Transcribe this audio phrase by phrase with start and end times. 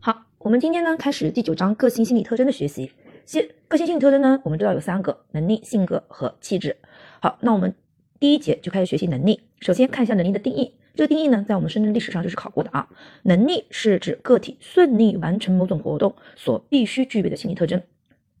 [0.00, 2.92] 好，我们今天呢开始第九章个性心理特征的学习。
[3.24, 6.76] 先，个性心理特征呢，我们知道有三个：能力、性格和气质。
[7.20, 7.74] 好，那我们
[8.20, 9.40] 第一节就开始学习能力。
[9.60, 10.74] 首先看一下能力的定义。
[10.94, 12.88] 这个定义呢，在我们深圳历史上就是考过的啊。
[13.22, 17.82] 能力是指个体顺利完成某种活动所必须具备的心理特征。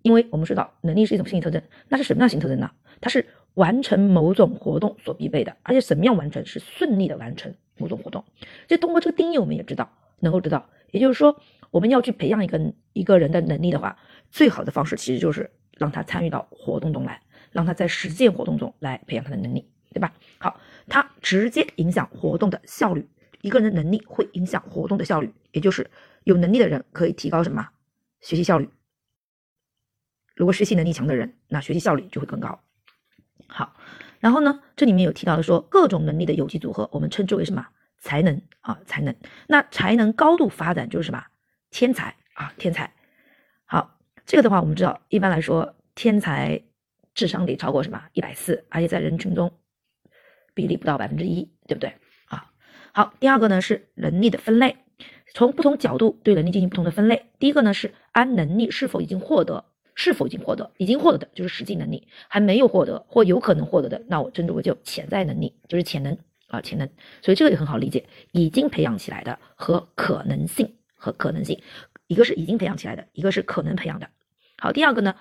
[0.02, 2.70] 因为我们知道能力是一种心理特征，那是什么样心理特征呢？
[3.00, 6.44] 它是完成某种活动所必备的，而且什么样完成？
[6.46, 8.24] 是顺利的完成某种活动。
[8.68, 11.38] 就通过这个定义，我们也知道，能够知道，也就是说，
[11.70, 13.96] 我们要去培养一个一个人的能力的话，
[14.30, 17.20] 最好的方式其实就是让他参与到活动中来，
[17.52, 20.12] 让他在实践活动中来培养他的能力，对吧？
[20.38, 23.08] 好，它直接影响活动的效率。
[23.42, 25.88] 一个人的能力会影响活动的效率，也就是
[26.24, 27.68] 有能力的人可以提高什么？
[28.20, 28.68] 学习效率。
[30.34, 32.58] 如果学习能力强的人，那学习效率就会更高。
[33.46, 33.76] 好，
[34.18, 37.66] 然后呢，这里面有提到的说，各种能力的有机组合，我们称之为什么？
[37.98, 39.14] 才能啊，才能。
[39.46, 41.24] 那才能高度发展就是什么？
[41.76, 42.90] 天才啊，天才。
[43.66, 46.62] 好，这个的话，我们知道，一般来说，天才
[47.14, 48.02] 智商得超过什么？
[48.14, 49.52] 一百四，而且在人群中
[50.54, 51.92] 比例不到百分之一，对不对？
[52.28, 52.50] 啊，
[52.94, 54.78] 好，第二个呢是能力的分类，
[55.34, 57.26] 从不同角度对能力进行不同的分类。
[57.38, 59.66] 第一个呢是按能力是否已经获得。
[59.94, 60.72] 是否已经获得？
[60.78, 66.16] 已经获得的就是实际能力，还没有获得或有可能获得的，那我称之为叫潜在能力，就是潜能
[66.48, 66.88] 啊，潜能。
[67.20, 71.62] 所以这个也很好理解，已经培养起来的和可能性和可能性，
[72.08, 74.08] 一个是已经培养起来的，一个是可能培养的。
[74.58, 75.14] 好，第二个呢，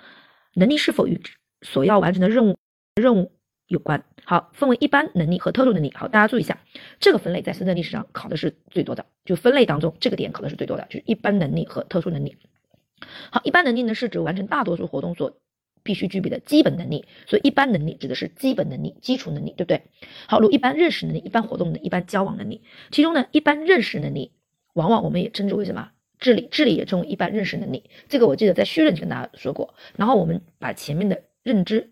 [0.53, 1.21] 能力是否与
[1.61, 2.57] 所要完成的任务
[2.95, 3.31] 任务
[3.67, 4.05] 有关？
[4.23, 5.91] 好，分为一般能力和特殊能力。
[5.93, 6.59] 好，大家注意一下，
[6.99, 12.37] 这个分类在深圳历史上考的是最多的，就分类当中这个点考的是最多的，就是一般能力和特殊能力。
[13.29, 15.37] 好，一般能力呢是指完成大多数活动所
[15.83, 19.83] 必须具备的基本能力，所以一般能力指的是基本能力、基础能力，对不对？
[20.27, 24.31] 好，如一般认识能力、一般活动能力、一般交往能力，其中呢，一般认识能力
[24.75, 25.89] 往往我们也称之为什么？
[26.19, 27.89] 智力，智力也称为一般认识能力。
[28.07, 29.73] 这个我记得在虚认就跟大家说过。
[29.97, 31.91] 然后我们把前面的认知、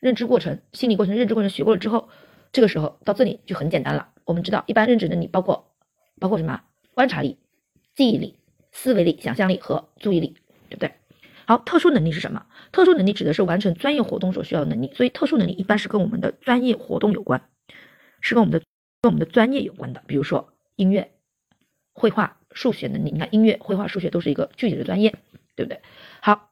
[0.00, 2.08] 认知过程、心理过程、认知过程学过了之后，
[2.50, 4.08] 这个时候到这里就很简单了。
[4.24, 5.72] 我们知道一般认知能力包括
[6.18, 6.62] 包括什么？
[6.94, 7.38] 观察力、
[7.94, 8.38] 记忆力。
[8.74, 10.34] 思维力、想象力和注意力，
[10.70, 10.94] 对不对？
[11.44, 12.46] 好，特殊能力是什么？
[12.72, 17.50] 特殊能力指的是完成专业活动所需要的能力，所以特殊能力一般是跟我们的专业活动有关，
[18.22, 18.64] 是跟我们的
[19.02, 20.02] 跟我们的专业有关的。
[20.06, 21.12] 比如说音乐、
[21.92, 25.14] 绘画、数学能力，你看音乐、绘画、数学都是一个具体的专业，
[25.56, 25.80] 对不对？
[26.20, 26.50] 好，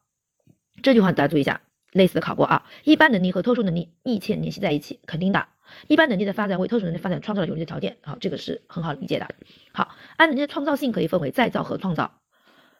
[0.81, 2.65] 这句话大家注意一下，类似的考过啊。
[2.83, 5.47] 一般能力和特殊能力密切联系在一起，肯定的。
[5.87, 9.27] 一般能力的发展为特殊能力发展创造了有利的条件，好，这个是很好理解的。
[9.73, 12.19] 好，按能力的创造性可以分为再造和创造。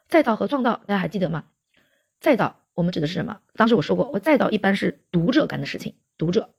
[0.07, 1.45] 再造和创造，大家还记得吗？
[2.19, 3.39] 再造我们指的是什么？
[3.55, 6.49] 当时我说过，我再造一般是读者干的事情，读者；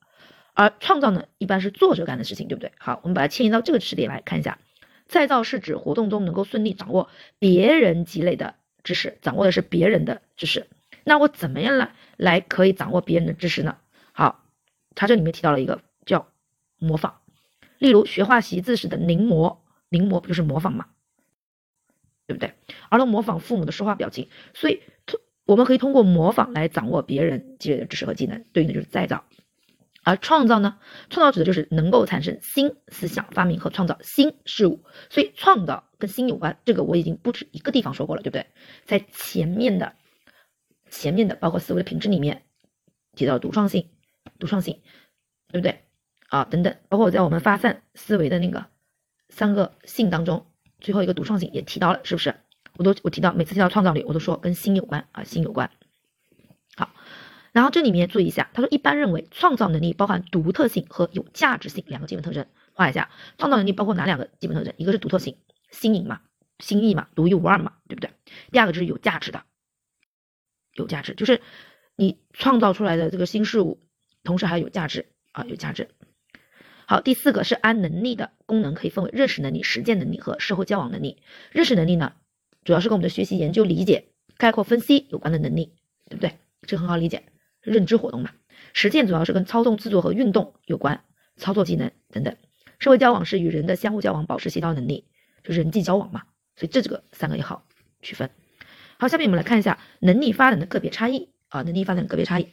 [0.55, 2.73] 而创造呢，一般是作者干的事情，对不对？
[2.79, 4.59] 好，我们把它迁移到这个知识点来看一下。
[5.13, 7.09] 再造是指活动中能够顺利掌握
[7.39, 10.67] 别人积累的知识，掌握的是别人的知识。
[11.05, 13.77] 那我怎么样来来可以掌握别人的知识呢？
[14.13, 14.45] 好，
[14.97, 15.81] 它这里面提到了一个。
[16.05, 16.27] 叫
[16.79, 17.21] 模仿，
[17.79, 19.59] 例如学画习字时的临摹，
[19.89, 20.87] 临摹不就是模仿吗？
[22.27, 22.55] 对不对？
[22.89, 29.25] 儿童模仿父母的说话表情，所以通我们可以通过模仿来掌握别人积累的知识和技能，对应的就是再造。
[30.03, 30.79] 而创造呢？
[31.11, 36.59] 创造指的就是能够产生新思想、发明和创造新事物，所以创造跟新有关。
[36.65, 38.47] 这个我已经不止一个地方说过了，对不对？
[38.85, 39.95] 在前面的
[40.91, 42.43] 前面的包括思维的品质里面
[43.15, 43.89] 提到独创性，
[44.39, 44.81] 独创性，
[45.49, 45.85] 对不对？
[46.29, 48.67] 啊，等等，包括我在我们发散思维的那个
[49.29, 50.47] 三个性当中，
[50.81, 52.35] 最后一个独创性也提到了，是不是？
[52.79, 55.71] 我都我提到每次提到创造力，我都说跟心有关啊，心有关。
[57.53, 62.47] 然后这里面注意一下，他说一般认为创造能力包含独特性和有价值性两个基本特征。
[62.73, 64.73] 画一下，创造能力包括哪两个基本特征？
[64.79, 65.37] 一个是独特性，
[65.71, 66.23] 新颖嘛，
[66.59, 68.11] 新意嘛，独一无二嘛，对不对？
[68.51, 69.45] 第二个就是有价值的，
[70.75, 71.43] 有价值就是
[71.95, 73.79] 你创造出来的这个新事物，
[74.25, 75.91] 同时还要有价值啊，有价值。
[76.87, 81.19] 好，第四个是按能力的功能可以分为认识能力、实践能力和社会交往能力。
[81.51, 82.15] 认识能力呢，
[82.65, 84.07] 主要是跟我们的学习、研究、理解、
[84.39, 85.75] 概括、分析有关的能力，
[86.09, 86.39] 对不对？
[86.63, 87.25] 这很好理解，
[87.63, 88.31] 认知活动嘛。
[88.75, 91.03] 实践主要是跟操纵、制作和运动有关，
[91.37, 92.37] 操作技能等等。
[92.79, 95.07] 社会交往是与人的相互交往、保持协调能力，
[95.45, 96.23] 就人际交往嘛。
[96.57, 97.67] 所以这这个三个也好
[98.03, 98.31] 区分。
[98.99, 102.49] 好，下面我们来看一下能力发展的个别差异啊，能力发展的个别差异。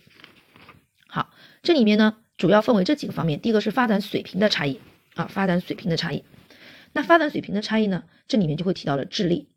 [1.07, 1.29] 好，
[1.61, 2.17] 这里面呢。
[2.37, 4.79] 主要分为这几个方面，第一个是发展水平的差异
[5.15, 6.23] 啊，发展水平的差异。
[6.93, 9.49] 那发展水平的差异呢，这里面就会提到了智力，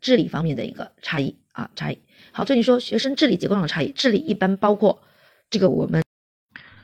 [0.00, 2.00] 智力方面的一个差异啊，差异。
[2.32, 5.02] 好，这里说学生智力结构上的差异，智力一般包括
[5.50, 6.02] 这个我们，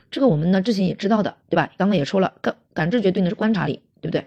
[0.09, 1.71] 这个我们呢之前也知道的，对吧？
[1.77, 4.25] 刚刚也说了，感感知觉对应的是观察力，对不对？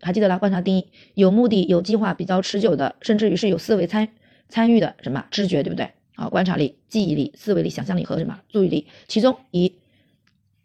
[0.00, 0.38] 还记得啦？
[0.38, 4.08] 观察定义：有目的、有计划、比较持久的，甚至于是有思维参
[4.48, 5.90] 参与的什么知觉，对不对？
[6.14, 9.74] 啊，观察力、记忆力、思维力、想象力和什么注意力，其中以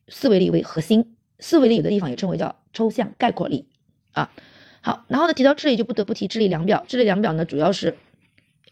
[0.07, 1.15] 思维力为核心。
[1.39, 3.67] 思维力有的地方也称为叫抽象概括力
[4.11, 4.31] 啊。
[4.81, 6.85] 好，然后呢，提到智力就不得不提智力量表。
[6.87, 7.97] 智力量表呢，主要是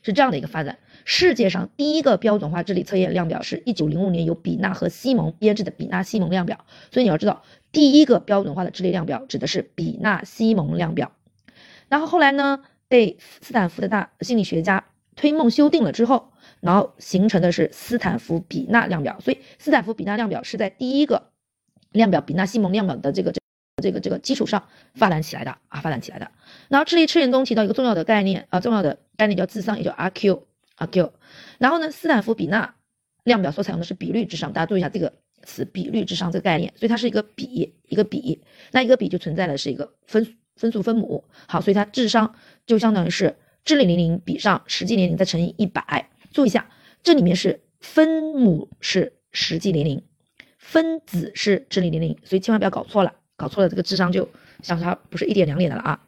[0.03, 0.77] 是这样的一个发展。
[1.11, 6.63] 世界上第一个标准化智力测验量表是一九零五年由比纳和西蒙编制的比纳西蒙量表。
[6.91, 7.41] 所以你要知道，
[7.71, 11.11] 第一个标准化的智力量表指的是比纳西蒙量表。
[11.87, 14.85] 然后后来呢，被斯坦福的大心理学家
[15.15, 19.19] 推梦修订了之后，然后形成的是斯坦福比纳量表。
[19.19, 21.31] 所以斯坦福比纳量表是在第一个
[21.91, 23.41] 量表比纳西蒙量表的这个这
[23.81, 24.63] 这个这个基础上
[24.93, 26.29] 发展起来的啊，发展起来的。
[26.67, 30.41] 然后智力测验中提到一个重要的概念啊，重要的概念叫智商，也叫 RQ。
[30.79, 31.11] 啊，Q，
[31.57, 32.73] 然后呢，斯坦福比纳
[33.25, 35.11] 量表所采用的是比率智商，大家注意一下这个
[35.43, 38.41] 词，比率智商这个概念，所以它是一个比，一个比，
[38.71, 42.33] 那一个比就存在的是一个分分数分母，好，所以它智商
[42.65, 43.35] 就相当于是
[43.65, 46.69] 智力年龄比上实际年龄再乘以一百，注意一下，
[47.03, 50.01] 这里面是分母是实际年龄，
[50.57, 54.29] 分子是智力年龄，所以千万不要搞错了，搞错了这个智商就
[54.63, 56.05] 相差不是一点两点的了啊。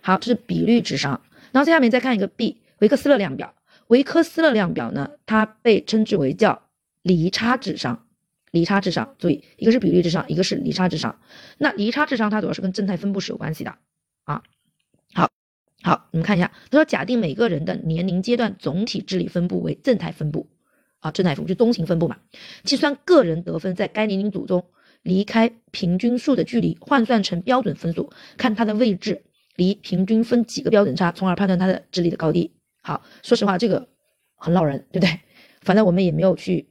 [0.00, 1.20] 好，这是比率智商，
[1.52, 3.54] 然后下面再看一个 B，维克斯勒量表。
[3.90, 6.62] 维克斯勒量表呢，它被称之为叫
[7.02, 8.06] 离差智商，
[8.52, 11.18] 离差智商，注意，一个是比率智商，一个是离差智商。
[11.58, 13.74] 那离差智商它主要是跟正态分布是有关系的
[14.22, 14.44] 啊。
[15.12, 15.28] 好，
[15.82, 20.48] 好，你们看一下，他说假定每个人的年龄阶段总体智力分布为正态分布
[21.00, 22.16] 啊，正态分布就中型分布嘛，
[22.62, 24.64] 计算个人得分在该年龄组中
[25.02, 29.24] 离开平均数的距离，换算成标准分数，看它的位置
[29.56, 32.52] 离平均分几个标准差，从而判断它的智力的高低。
[32.82, 33.88] 好，说实话，这个
[34.36, 35.20] 很闹人，对不对？
[35.60, 36.70] 反正我们也没有去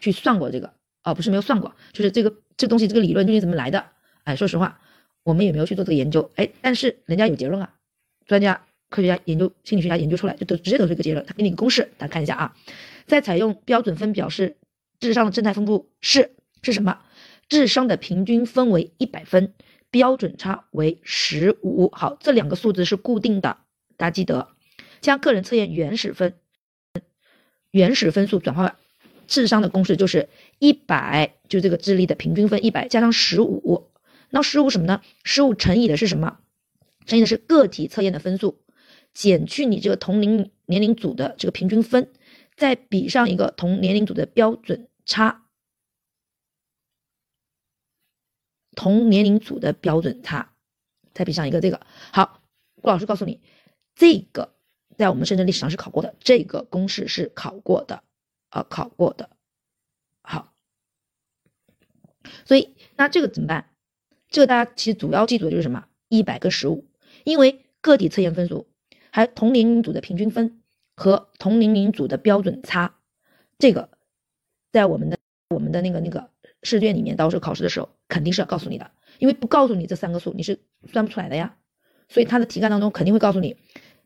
[0.00, 3.82] 去算过这个啊，不是没有算过，就是这个这东西这个理论究竟怎么来的？
[4.24, 4.78] 哎，说实话，
[5.22, 6.30] 我们也没有去做这个研究。
[6.36, 7.72] 哎，但是人家有结论啊，
[8.26, 11.24] 专家、科学家研究、心理学家研究出来，就都直接得出一个结论。
[11.24, 12.54] 他给你个公式，大家看一下啊，
[13.06, 14.58] 在采用标准分表示
[15.00, 16.98] 智商的正态分布是是什么？
[17.48, 19.54] 智商的平均分为一百分，
[19.90, 21.88] 标准差为十五。
[21.92, 23.56] 好，这两个数字是固定的，
[23.96, 24.48] 大家记得。
[25.00, 26.38] 将个人测验原始分
[27.70, 28.78] 原始分数转化
[29.26, 30.28] 智商的公式就是
[30.58, 33.90] 一百，就这个智力的平均分一百加上十五，
[34.30, 35.02] 那十五什么呢？
[35.22, 36.40] 十五乘以的是什么？
[37.04, 38.58] 乘以的是个体测验的分数，
[39.12, 42.10] 减去你这个同龄年龄组的这个平均分，
[42.56, 45.44] 再比上一个同年龄组的标准差，
[48.74, 50.54] 同年龄组的标准差，
[51.12, 51.86] 再比上一个这个。
[52.12, 52.42] 好，
[52.80, 53.40] 顾老师告诉你
[53.94, 54.57] 这个。
[54.98, 58.02] 在我们深圳历史上是考过的，这个公式是考过的，
[58.50, 59.30] 啊，考过的。
[60.22, 60.52] 好，
[62.44, 63.70] 所以那这个怎么办？
[64.28, 65.86] 这个大家其实主要记住的就是什么？
[66.08, 66.84] 一百跟十五，
[67.22, 68.66] 因为个体测验分数，
[69.12, 70.60] 还同龄组的平均分
[70.96, 72.96] 和同年龄组的标准差，
[73.56, 73.90] 这个
[74.72, 75.18] 在我们的
[75.50, 76.28] 我们的那个那个
[76.64, 78.90] 试卷里面，到时候考试的时候肯定是要告诉你的，
[79.20, 80.58] 因为不告诉你这三个数，你是
[80.88, 81.56] 算不出来的呀。
[82.10, 83.56] 所以他的题干当中肯定会告诉你。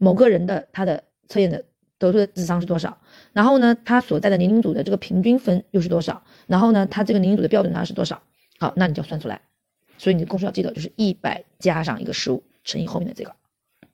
[0.03, 1.65] 某个人的他的测验的
[1.97, 2.99] 得出的智商是多少？
[3.33, 6.25] 然后呢，他所在的年龄组的这个平均分又是多少？
[6.49, 8.21] 然后呢，他这个年龄组的标准差是多少？
[8.59, 9.41] 好，那你就算出来。
[9.99, 13.33] 所以你的公式要记得就是一百加上一个十五乘以后面的这个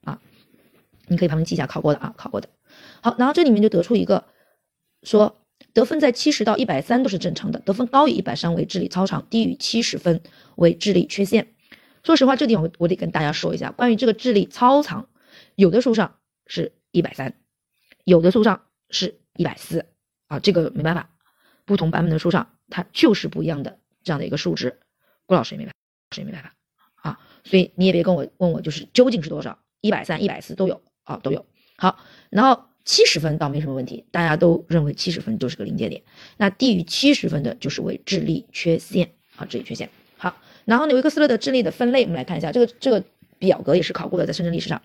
[0.03, 0.19] 啊，
[1.07, 2.49] 你可以旁边记一下，考过的啊，考过的。
[3.01, 4.25] 好，然后这里面就得出一个
[5.03, 5.37] 说
[5.73, 10.19] 得分在七十到一百三都是正常的，得分高于一百三为智力超常，低于七十分
[10.55, 11.45] 为智力缺陷。
[12.01, 15.07] 说实话，这地方我我得跟大家说一下，关于这个智力超常。
[15.59, 16.15] 有的书上
[16.47, 17.35] 是一百三，
[18.05, 19.85] 有的书上是一百四
[20.27, 21.09] 啊，这个没办法，
[21.65, 24.79] 不同版本的书上它就是不一样的这样的一个数值，
[25.25, 26.55] 郭老师也没办法，谁也没办法
[26.95, 31.45] 啊，所以你也别跟我问我就是究竟是多少，一百三、一百四都有啊，都有。
[31.75, 31.99] 好，
[32.29, 36.01] 然后七十分倒没什么问题，大家都认为七十分就是个临界点，
[36.37, 39.89] 那低于七十分的就是为智力缺陷啊，智力缺陷。
[40.15, 43.03] 好，然后呢，维克斯勒的智力的分类，我们来看一下，这个这个
[43.37, 44.81] 表格也是考过的，在深圳历史上。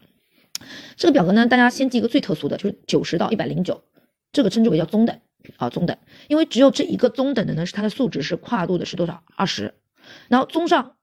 [0.97, 3.85] 这个表格呢，大家先记一个最特殊的，就是九十到一百零九，
[4.33, 5.21] 这个称之为叫中等
[5.57, 5.97] 啊，中等，
[6.29, 9.23] 因为只有这一个中等的呢，是它的数值是跨度的是多少？
[9.37, 9.75] 二十，
[10.29, 10.97] 然后中上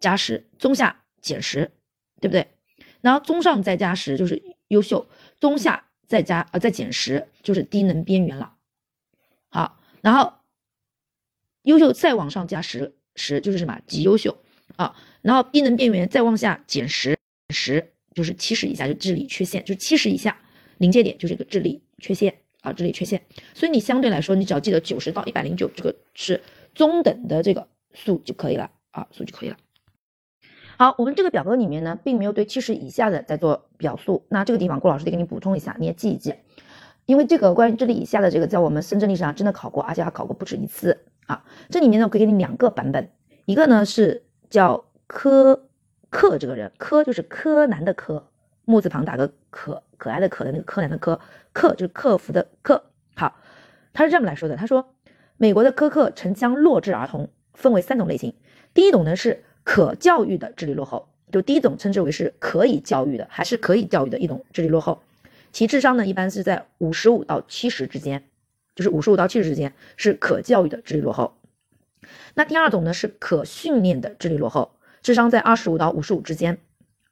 [0.00, 1.72] 加十，中下减十，
[2.20, 2.48] 对不对？
[3.00, 5.08] 然后中上再加十就是优秀，
[5.40, 8.54] 中下再加呃再减十就是低能边缘了。
[9.50, 10.34] 好，然后
[11.62, 13.80] 优秀再往上加十十就是什么？
[13.86, 14.38] 极优秀
[14.76, 17.18] 啊，然后低能边缘再往下减十
[17.50, 17.92] 十。
[18.18, 20.36] 就是七十以下就智力缺陷，就是七十以下
[20.78, 23.22] 临界点就是一个智力缺陷啊，智力缺陷。
[23.54, 26.42] 所以你相对来说，你只要记得九十到一百零九这个是
[26.74, 29.56] 中等的这个数就可以了啊，数就可以了。
[30.78, 34.26] 好，我们这个表格里面呢，并没有对七十以下的在做表述。
[34.28, 36.34] 那这个地方郭老师得给你补充一下，你也记一记，
[37.06, 41.44] 因为这个关于智力以下的这个，在我们深圳历史上真的考过，而且还考过不止一次啊。
[41.70, 43.12] 这里面呢，我可以给你两个版本，
[43.44, 45.67] 一个呢是叫科
[46.10, 48.28] 克这个人，柯就是柯南的柯，
[48.64, 51.20] 木字旁打个可可爱的可的那个柯南的柯，
[51.52, 52.84] 克就是克服的克。
[53.14, 53.36] 好，
[53.92, 54.94] 他是这么来说的，他说
[55.36, 58.34] 美国的苛刻城乡弱智儿童分为三种类型，
[58.74, 59.44] 第一种呢是。
[59.64, 65.02] 可教育的智力落后，就第一种称之为是可以教育的，还是可以教育的一种智力落后，
[65.52, 68.24] 其智商呢一般是在五十五到七十之间，
[68.74, 71.34] 就是五十五到七十之间是可教育的智力落后。
[72.32, 76.58] 那第二种呢是可训练的智力落后，智商在二十五到五十五之间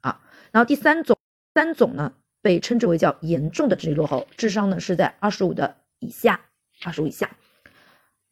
[0.01, 0.21] 啊。
[0.53, 1.17] 然后第三种
[1.55, 2.13] 三种呢
[2.43, 6.41] 被称之为叫严重的智力落后，智商呢是在二十五的以下，
[6.85, 7.31] 二十五以下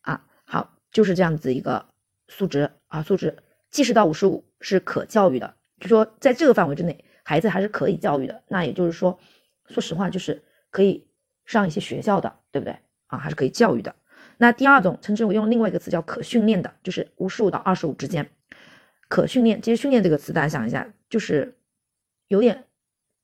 [0.02, 0.24] 啊。
[0.44, 1.86] 好，就是这样子一个
[2.28, 3.36] 数值啊，数值。
[3.70, 8.44] 七十到五十五是可教育的，就说在这个范围之内，孩子还是可以教育的。
[8.46, 9.18] 那也就是说，
[9.68, 11.08] 说实话，就是可以
[11.44, 13.18] 上一些学校的，对不对啊？
[13.18, 13.96] 还是可以教育的。
[14.38, 18.30] 那第二种称之为用另外一个词叫可训练的，就是五十五到二十五之间。
[19.08, 21.56] 可训练，其实训练这个词，大家想一下，就是
[22.28, 22.64] 有点，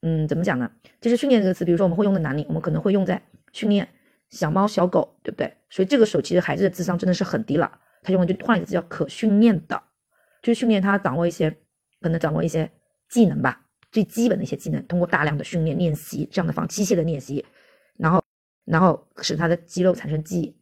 [0.02, 0.70] 嗯，怎么讲呢？
[1.00, 2.44] 其实训练这个词，比如说我们会用在哪里？
[2.48, 3.22] 我们可能会用在
[3.52, 3.88] 训练
[4.28, 5.52] 小猫、小狗，对不对？
[5.68, 7.80] 所以这个时候，其实孩子的智商真的是很低了。
[8.02, 9.82] 他用的就换一个词叫可训练的。
[10.42, 11.50] 就是训练他掌握一些，
[12.00, 12.70] 可能掌握一些
[13.10, 17.44] 技能吧，最基本的一些技能，通过大量的训练练习这样的方机械的练习，
[17.98, 18.24] 然后
[18.64, 20.56] 然后使他的肌肉产生记忆，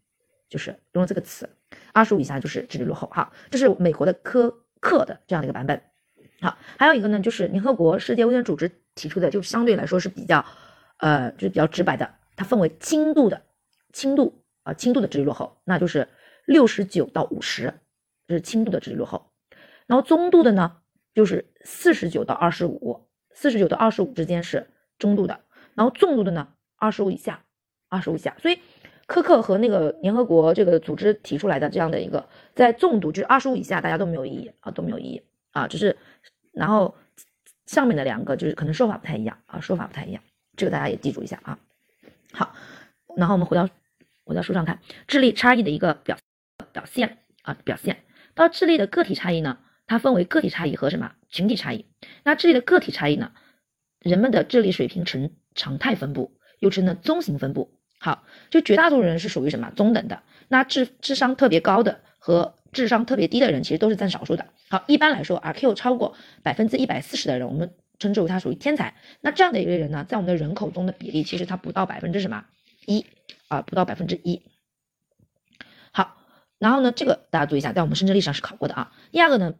[0.49, 1.49] 就是用了这个词。
[1.93, 5.83] 二十五以下就是智力落后，哈，这是美国的科克的这样的一个版本。
[6.41, 10.45] 好，还有一个呢，就是联合国世界卫生组织提出的，就相对来说是比较，
[10.99, 13.43] 呃，就是比较直白的，它分为轻度的，
[13.93, 16.09] 轻度啊，轻度的智力落后，那就是
[16.47, 17.75] 六十九到五十，
[18.27, 19.33] 这是轻度的智力落后。
[19.87, 20.77] 然后中度的呢，
[21.15, 25.41] 就是四十九到二十五，四十九到二十五之间是中度的。
[25.75, 27.45] 然后重度的呢，二十五以下，
[27.89, 28.37] 二十五以下。
[28.41, 28.59] 所以，
[29.09, 35.23] 科克和那个联合国这个组织提出来的这样的一个，在重度就是二十五以下，大家都没有异议啊，都没有异议
[35.53, 35.97] 啊，只是
[36.53, 36.95] 然后
[37.67, 40.23] 上面的两个就是可能说法不太一样啊，说法不太一样，
[40.57, 41.59] 这个大家也记住一下啊。
[42.33, 42.55] 好，
[43.17, 43.69] 然后我们回到
[44.25, 46.19] 回到书上看智力差异的一个表
[46.71, 49.59] 表现啊表现，到智力的个体差异呢。
[49.91, 51.87] 它分为个体差异和什么群体差异？
[52.23, 53.33] 那智力的个体差异呢？
[54.01, 57.78] 人们的智力水平呈常态分布，又称呢中型分布。
[57.99, 60.23] 好，就绝大多数人是属于什么中等的？
[60.49, 64.47] 那智智商特别高的和智商特别低的人，其实都是占少数的。
[64.69, 68.95] 好，一般来说，R Q 超过百分之一百四十的人，我们称之为他属于天才。
[69.21, 72.45] 那这样的一类人呢，在我们的人口中的比例，其实他不到百分之什么
[72.87, 73.05] 一
[73.49, 74.43] 啊，不到百分之一。
[75.93, 76.17] 好，
[76.59, 78.93] 然后呢，这个大家注意一下，在我们深圳历史上是考过的啊。
[79.11, 79.55] 第二个呢？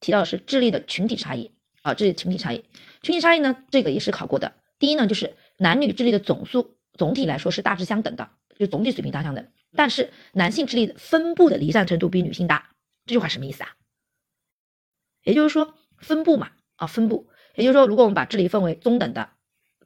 [0.00, 2.64] 提到的是智力的群体差异啊，智力群体差异，
[3.02, 4.54] 群体差异呢，这个也是考过的。
[4.78, 8.28] 第一呢，就是男女智力的总数总体来说是大致相等的，
[8.58, 9.48] 就总体水平大相等。
[9.74, 12.72] 但是男性智力分布的离散程度比女性大，
[13.06, 13.70] 这句话什么意思啊？
[15.22, 19.30] 也就是说分布嘛，啊分布，也就是说如果我们把智力分为中等的、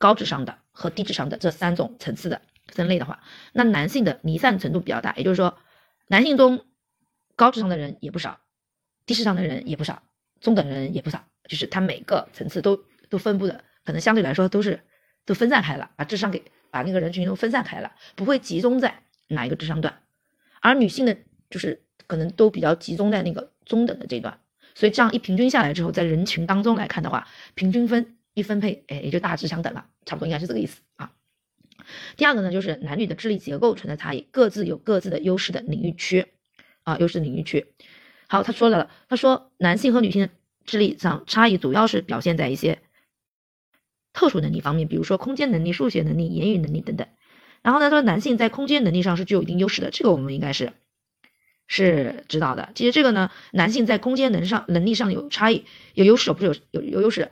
[0.00, 5.56] 高智商的和低智商的这三种层次的分类的话，那男性的离散程度比较大，也就是说
[6.09, 6.66] 男性中
[7.37, 8.40] 高智商的人也不少。
[9.06, 10.02] 低智商的人也不少，
[10.40, 14.80] 中等人也不少，就是他每个层次都都分布的，可能相对来说都是
[15.25, 16.42] 都分散开了，把智商给
[16.74, 20.00] 把那个人群都分散开了，不会集中在哪一个智商段，
[20.60, 21.16] 而女性的，
[21.48, 24.40] 就是可能都比较集中在那个中等的这段，
[24.74, 31.12] 所以这样一平均下来之后，在人群当中来看的话，平均分一分配，哎，也就大致相等了，差不多应该是这个意思啊。
[32.16, 36.26] 第二个呢，就是男女的智力结构存在差异，各自有各自的优势的领域区
[36.82, 37.72] 啊，优势领域区。
[38.26, 40.30] 好，他说了，他说男性和女性的
[40.64, 42.80] 智力上差异主要是表现在一些
[44.14, 47.06] 特殊能力方面，比如说空间能力、数学能力、言语能力等等。
[47.61, 50.73] 然后呢，他说男性在空间能力上是具有一定优势的，这个我们应该是
[51.66, 52.71] 是知道的。
[52.75, 57.30] 其实这个呢，男性在空间能上能力上有差异，有优势不是有有有优势？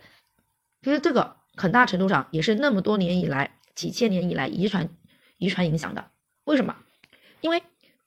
[0.82, 4.90] 其实这个很大程度上也是那么多年以来、几千年以来遗传
[5.38, 6.10] 遗传影响的。
[6.44, 6.76] 为什么？
[7.40, 7.62] 因为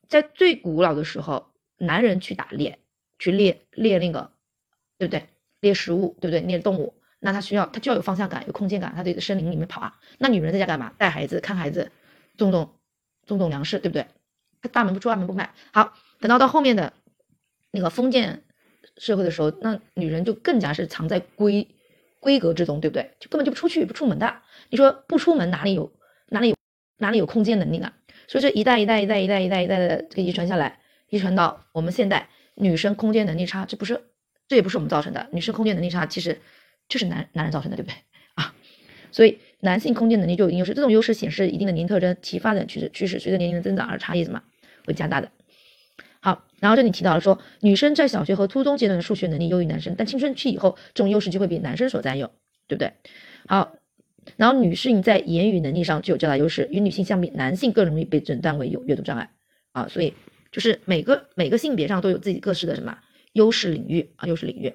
[0.08, 1.48] 在最古老的时候。
[1.77, 2.79] 男人去打猎，
[3.20, 4.32] 去猎猎那个，
[4.98, 5.27] 对不对？
[5.60, 6.39] 猎食物，对不对？
[6.39, 6.94] 猎动物，
[7.25, 9.91] 那他需要他就要有方向感，有空间感，他得森林里面跑啊。
[10.20, 10.94] 那女人在家干嘛？
[10.96, 11.91] 带孩子，看孩子，
[12.38, 12.70] 种种
[13.25, 14.05] 种种粮食，对不对？
[14.62, 15.51] 他大门不出，二门不迈。
[15.74, 16.94] 好，等到到后面的
[17.72, 18.44] 那个封建
[18.98, 21.67] 社会的时候，那女人就更加是藏在规
[22.20, 23.10] 规格之中，对不对？
[23.20, 24.41] 就根本就不出去，不出门的。
[24.70, 25.91] 你说不出门，哪里有
[26.29, 26.55] 哪里有
[27.00, 27.91] 哪里有空间能力呢？
[28.27, 30.79] 所以这一代一代一代一代一代一代的这个遗传下来。
[31.10, 34.03] 遗传到我们现代，女生空间能力差，这不是
[34.48, 35.27] 这也不是我们造成的。
[35.32, 36.39] 女生空间能力差，其实
[36.87, 37.95] 就是男男人造成的，对不对
[38.35, 38.53] 啊？
[39.11, 44.43] 所以男性空间能力就有优势，这种优势显示一定的年龄特征，其发展趋势趋势随着年龄的增长而差异什么
[44.85, 45.31] 会加大的。
[46.19, 52.31] 好，然后这里提到了说，女生在小学和初中阶段的数学能力优于男生，但青春期以后，这种优势就会被男生所占有，
[52.67, 52.91] 对不对？
[53.47, 53.75] 好，
[54.35, 59.29] 然后女性在言语能力上具有较大优势，与女性相比，男性更容易被诊断为有阅读障碍
[59.71, 60.13] 啊，所以
[60.51, 62.97] 就是每个每个性别上都有自己各自的什么
[63.33, 64.73] 优势领域啊，优势领域。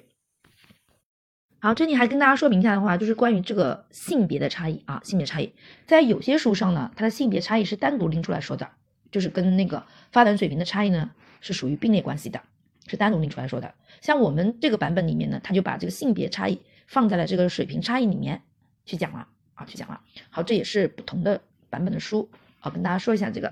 [1.61, 5.53] 好，这里还跟大家说明一下的话，就是关于这个性别的差异啊，性别差异，
[5.85, 8.67] 在有些书上呢，它的性别差异是单独拎出来说的，
[9.11, 11.11] 就是跟那个发展水平的差异呢。
[11.43, 12.39] 是属于并列关系的，
[12.85, 13.73] 是单独拎出来说的。
[13.99, 18.43] 像我们这个版本里面呢，他就把这个性别差异放在了这个水平差异里面
[18.85, 20.01] 去讲了啊，去讲了。
[20.29, 21.41] 好，这也是不同的
[21.71, 23.51] 版本的书好，跟大家说一下这个。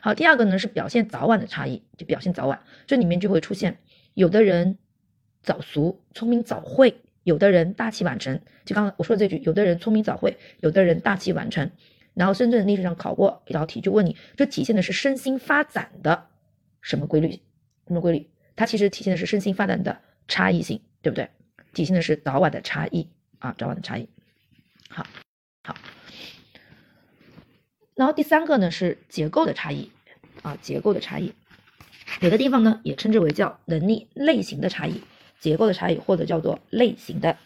[0.00, 3.78] 好，第二个呢是表现早晚的差异，就表现早晚，这里面就会出现
[4.14, 4.76] 有的人
[5.40, 6.90] 早熟，聪明早会；
[7.22, 8.40] 有的人大器晚成。
[8.64, 11.70] 就刚刚我说的这句，有的人聪明早会，有的人大器晚成。
[12.14, 16.26] 然后深圳历史上考过一道题，就问你，这体现的是身心发展的。
[16.82, 17.30] 什么规律？
[17.86, 18.28] 什么规律？
[18.56, 21.28] 它其实体现的是身心发展的差异性，对不对？
[21.72, 23.08] 体现的是早晚的差异
[23.38, 24.08] 啊，早晚的差异。
[24.88, 25.06] 好，
[25.62, 25.76] 好。
[27.94, 29.90] 然后第三个呢是结构的差异
[30.42, 31.32] 啊，结构的差异。
[32.20, 35.00] 有的地方呢也称之为叫能力类型的差异，
[35.40, 37.36] 结构的差异或者叫做类型的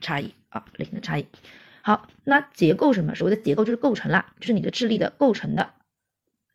[0.00, 1.26] 差异啊，类型的差异。
[1.80, 3.14] 好，那结构什么？
[3.14, 5.70] 所谓的结构就是构成啦，就是你的智力的构成的。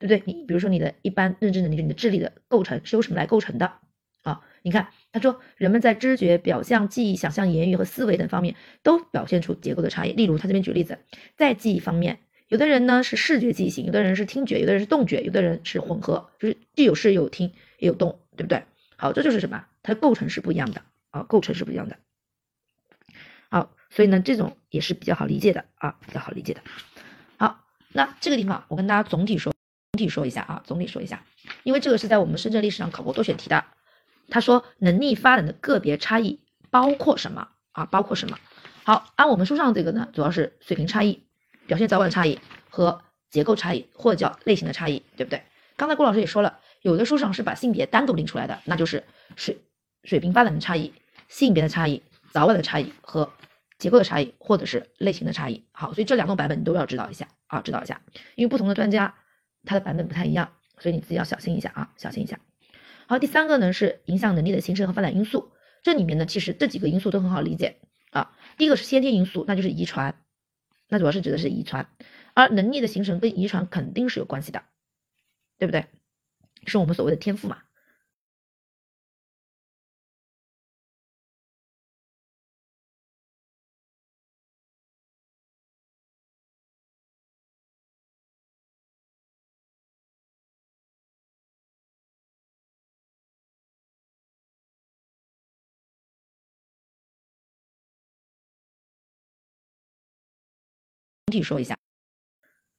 [0.01, 0.24] 对不对？
[0.25, 3.74] 你比如说你的一般认知能力，你的智力的构成是由什么来构成的
[4.22, 4.39] 啊？
[4.62, 10.13] 你看他说，人们在知觉、表象、记忆、想象、言语和思维等方面都表现出结构的差异。
[10.13, 11.00] 例如，他这边举例子，
[11.36, 18.63] 在记忆方面，有的人呢是视觉记忆型，有的人是听觉，有的人是动觉，有的人是混合，就是既有视有听也有动，对不对？
[18.96, 19.65] 好，这就是什么？
[19.84, 21.98] 它的构成是不一样的啊，构成是不一样的。
[23.50, 26.61] 好，所以呢，这种也是比较好理解的啊，比较好理解的。
[27.37, 29.53] 好，那这个地方我跟大家总体说。
[29.93, 31.25] 总体说一下啊，总体说一下，
[31.63, 33.65] 因为这个是在我们深圳历史上考过多选题的。
[34.29, 37.85] 他说能力发展的个别差异包括什么啊？
[37.85, 38.37] 包括什么？
[38.83, 41.25] 好，按我们书上这个呢，主要是水平差异、
[41.65, 45.41] 表现早晚差异和结构差异，或者叫类型的差异，对不对？
[45.75, 49.03] 刚才郭老师也说了，有的书上是把性别单独拎出来的，那就是
[49.35, 49.59] 水
[50.03, 50.94] 水平发展的差异、
[51.27, 53.31] 性别的差异、早晚的差异和
[53.77, 55.66] 结构的差异，或者是类型的差异。
[55.72, 58.01] 好，所以这两种版本你都要知道一下啊，知道一下，
[58.35, 59.16] 因为不同的专家。
[59.66, 62.40] 它的版本不太一样，所以你自己要小心一下啊，小心一下。
[63.07, 65.51] 好，第三个呢是影响能力的形成和发展因素，
[65.83, 67.81] 这里面呢其实这几个因素都很好理解
[68.12, 68.31] 啊。
[68.57, 70.24] 第一个是先天因素，那就是遗传，
[70.88, 71.90] 那主要是指的是遗传，
[72.33, 74.64] 而能力的形成跟遗传肯定是有关系的，
[75.57, 75.88] 对不对？
[76.66, 77.57] 是我们所谓的天赋嘛。
[101.29, 101.77] 体说一下，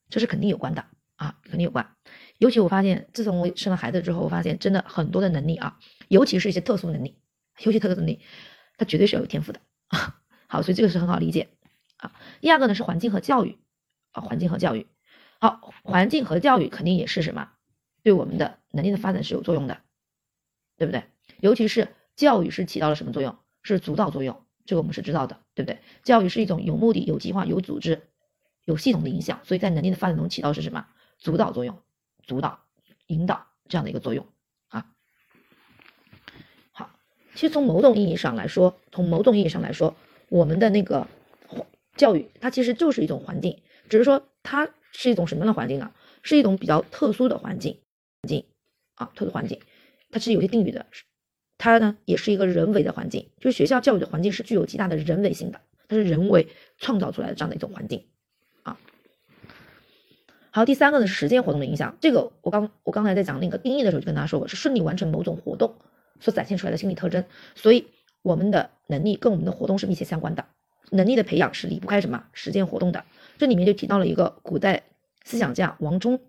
[0.09, 0.87] 这是肯定有关的
[1.17, 1.97] 啊，肯定有关。
[2.39, 7.19] 尤其我发现，自从我生了孩子之后，我发现真的很多的能力啊，尤其是一些特殊能力，
[7.61, 8.21] 尤其特殊能力，
[8.77, 10.21] 它绝对是要有天赋的啊。
[10.49, 11.49] 好，所以这个是很好理解
[11.99, 12.13] 啊。
[12.41, 13.59] 第二个呢是环境和教育
[14.13, 14.87] 啊，环境和教育。
[15.39, 17.53] 好，环境和教育肯定也是什么，
[18.03, 19.81] 对我们的能力的发展是有作用的，
[20.77, 21.05] 对不对？
[21.41, 23.39] 尤其是教育是起到了什么作用？
[23.63, 25.79] 是主导作用，这个我们是知道的，对不对？
[26.03, 28.10] 教育是一种有目的、有计划、有组织。
[28.65, 30.87] 有系统的影响，所以在能力的发展中起到是什么
[31.19, 31.79] 主导作用、
[32.27, 32.61] 主导、
[33.07, 34.27] 引导这样的一个作用
[34.69, 34.87] 啊。
[36.73, 36.91] 好，
[37.35, 39.97] 其实从某种意义上来说，从某种意义上来说，
[40.29, 41.07] 我们的那个
[41.97, 45.93] 教育它其实就是一种环境，只是说它是一种什么样的环境呢？
[46.23, 47.81] 是一种比较特殊的环境，
[48.23, 48.45] 环境
[48.95, 49.59] 啊，特殊环境，
[50.11, 50.87] 它是有些定语的，
[51.57, 58.10] 它呢也是一个人为的环境，就是学校教育的环境是具有极大的人为性的，它是人为创造出来的这样的一种环境。
[60.53, 61.97] 好，第三个呢是实践活动的影响。
[62.01, 65.77] 这个我刚我刚才在讲那个定义的时候就跟大家说过，是顺利完成某种活动
[66.19, 67.25] 所展现出来的心理特征。
[67.55, 67.87] 所以
[68.23, 70.45] 我们的能力跟我们的活动是密切相关的。
[70.91, 73.05] 能力的培养是离不开什么实践活动的。
[73.39, 74.83] 这里面就提到了一个古代
[75.25, 76.21] 思想家王充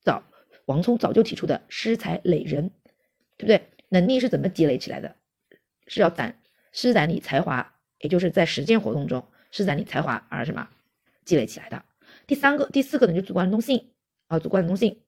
[0.00, 0.22] 早
[0.66, 2.70] 王充早就提出的施才累人，
[3.36, 3.68] 对不对？
[3.88, 5.16] 能力是怎么积累起来的？
[5.88, 6.38] 是要展
[6.70, 10.68] 施展你才华，也就是在实践活动中施展你才华而什么
[11.24, 11.82] 积累起来的。
[12.26, 13.88] 第三个、第四个呢，就主观能动性
[14.28, 15.00] 啊，主观能动性。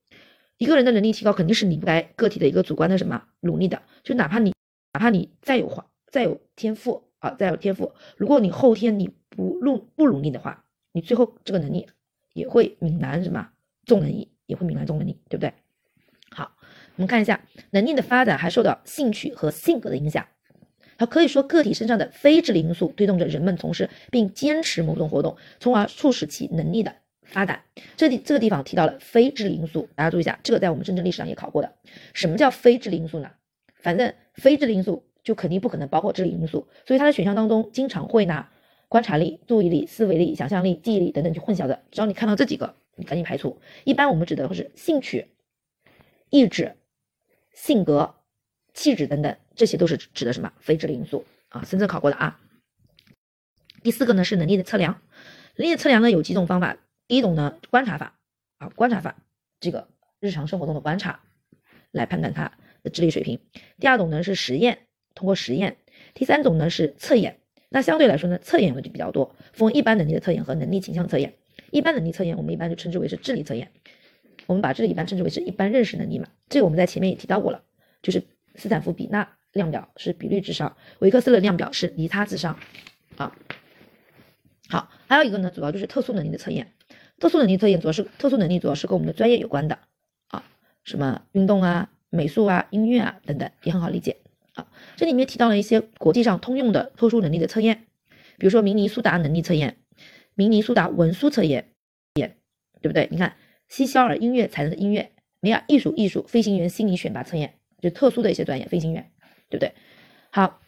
[0.57, 3.81] 一个人的能力提高，肯定是离不开个体的一个主观的什么努力的。
[4.03, 4.53] 就哪怕你
[4.93, 11.87] 哪怕你再有话再有天赋啊，再有天赋，如果你后天你不努不努力的话，你最后这个能力
[12.33, 13.49] 也会泯然什么
[13.85, 15.53] 众能力，也会泯然众能力，对不对？
[16.31, 16.55] 好，
[16.95, 20.27] 我们看一下能力的发展还受到兴趣和性格的影响。
[20.97, 26.93] 它可以说个体身上的非智力因素推动着人们从事并坚持某种活动，从而促使其能力的
[27.29, 27.63] 发展。
[27.95, 31.73] 这里这个地方提到了非智力因素，大家注意一下，这个在我们政治历史上也考过的。
[32.13, 33.31] 什么叫非智力因素呢？
[33.75, 38.51] 反正非智力因素就肯定不可能包括智力因素，所以它的选项当中经常会拿
[38.87, 41.83] 观察力、注意力、思维力、想象力、记忆力等等去混淆的。
[41.91, 43.61] 只要你看到这几个，你赶紧排除。
[43.85, 45.27] 一般我们指的会是兴趣、
[46.29, 46.75] 意志、
[47.53, 48.15] 性格。
[48.71, 51.65] 气质等等，这些都是指的什么非智力因素啊？
[51.65, 52.39] 深圳考过的啊。
[53.83, 55.01] 第四个呢是能力的测量，
[55.55, 56.77] 能力的测量呢有几种方法。
[57.09, 58.19] 第一种呢观察法
[58.59, 59.17] 啊，观察法，
[59.59, 61.21] 这个日常生活中的观察
[61.91, 63.39] 来判断他的智力水平。
[63.79, 65.77] 第二种呢是实验，通过实验。
[66.13, 71.33] 第三种呢是测验，那相对来说呢测验的就比较多，分一般能力的测验和能力倾向测验。
[71.71, 73.71] 一般能力测验我们一般就称之为是智力测验，
[74.45, 76.27] 我们把这里一般称之为是一般认识能力嘛。
[76.47, 77.63] 这个我们在前面也提到过了，
[78.01, 78.23] 就是。
[78.55, 82.59] 斯坦福比纳量表是比率智商，维克斯勒量表是离他智商。
[83.15, 83.33] 啊，
[84.67, 86.73] 好，还有一个呢，主要就是特殊能力的测验。
[87.19, 89.77] 特殊能力测验主要是特殊能力主要是跟我们的专业有关的
[90.27, 90.43] 啊，
[90.83, 94.17] 什么运动啊、美术啊、音乐啊等等，也很好理解
[94.53, 94.67] 啊。
[94.95, 97.85] 这里面提到了一些国际上通用的特殊能力的测验，
[98.37, 99.77] 比如说明尼苏达能力测验、
[100.35, 101.71] 明尼苏达文书测验，
[102.13, 102.33] 对
[102.83, 103.07] 不对？
[103.11, 103.35] 你看，
[103.67, 107.55] 西肖尔音乐才能的音乐，梅尔艺术艺术，飞行员心理选拔测验。
[107.81, 109.09] 就特殊的一些专业，飞行员，
[109.47, 109.73] 对不对？
[110.31, 110.59] 好，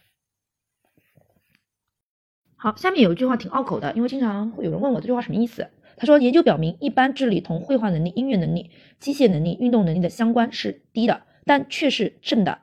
[2.56, 5.70] 好，下面有一句话挺拗口的，因为经常会有人问我这句话什么意思。
[5.98, 12.60] 他说，研究表明，一般智力同绘画能力、音乐能力、机械能力、运动能力的相关是低的，但却是正的。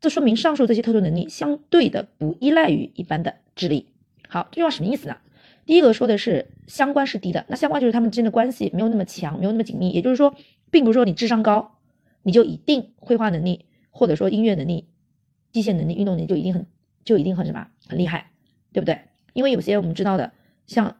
[0.00, 3.88] 这说明上述这些特殊能力相对的不依赖于一般的智力。
[4.28, 5.16] 好，这句话什么意思呢？
[5.64, 9.90] 第一个说的是相关是低的，那相关就是他们之间的关系没有那么强，没有那么紧密。
[9.90, 10.34] 也就是说，
[10.70, 11.78] 并不是说你智商高，
[12.22, 13.66] 你就一定绘画能力。
[13.98, 14.88] 或者说音乐能力、
[15.52, 16.66] 机械能力、运动能力就一定很
[17.02, 18.30] 就一定很什么很厉害，
[18.74, 19.00] 对不对？
[19.32, 20.32] 因为有些我们知道的，
[20.66, 20.98] 像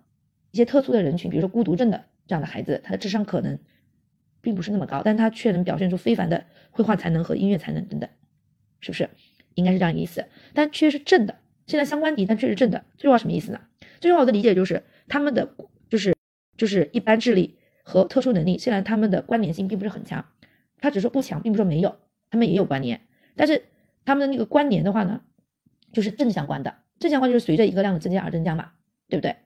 [0.57, 3.59] 一些特殊的人群，比如说孤独症的这样的孩子，他的智商可能
[4.40, 8.09] 并不是那么高，但他却能表现出非凡的绘画才能和音乐才能等等，
[8.81, 9.11] 是不是？
[9.53, 10.25] 应该是这样一个意思。
[10.55, 13.61] 但却是正的，现在相关低，但却是正的，这句话什么意思呢？
[14.01, 15.55] 这句话我的理解就是他们的
[15.90, 16.14] 就是
[16.57, 20.25] 就是一般智力和特殊能力，虽然他们的关联性并不是很强，
[20.81, 21.97] 他只说不强，并不说没有。
[22.31, 23.03] 他们也有关联，
[23.37, 23.64] 但是
[24.07, 25.21] 他们的那个关联的话呢，
[25.92, 28.73] 就是正相关的，正相关就是随着一个量的增加而增加嘛，
[29.09, 29.37] 对不对？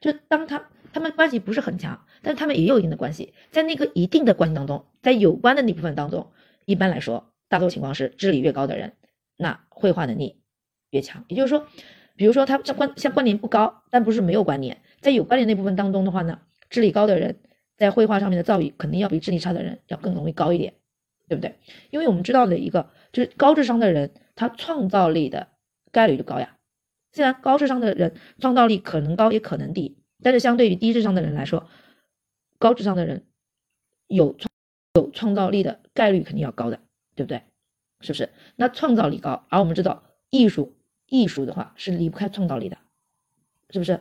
[0.00, 6.30] 就当他他们关系不是很强，但是他们也有一定的关系，在那个一定的关系当中，在有关的那部分当中，
[6.64, 8.94] 一般来说，大多情况是智力越高的人，
[9.36, 10.40] 那绘画能力
[10.90, 11.24] 越强。
[11.28, 11.66] 也就是说，
[12.16, 17.36] 比如说他像关相关联不高，但不是没有关联，在有关联那部分当中的话呢，智力高的人
[17.76, 20.74] 在绘画上面的造诣肯定要比智力差的人要更容易高一点。
[21.28, 21.54] 对不对？
[21.90, 25.46] 因为我们知道的一个就是高智商的人，他创造力的
[25.92, 26.56] 概率就高呀。
[27.12, 31.68] 虽然高智商的人创造力可能高也可能低，但是相对于低智商的人来说，
[32.58, 33.24] 高智商的人
[34.06, 34.50] 有创
[34.94, 36.80] 有创造力的概率肯定要高的，
[37.14, 37.42] 对不对？
[38.00, 38.30] 是不是？
[38.56, 40.76] 那创造力高，而我们知道艺术
[41.08, 42.78] 艺术的话是离不开创造力的，
[43.70, 44.00] 是不是？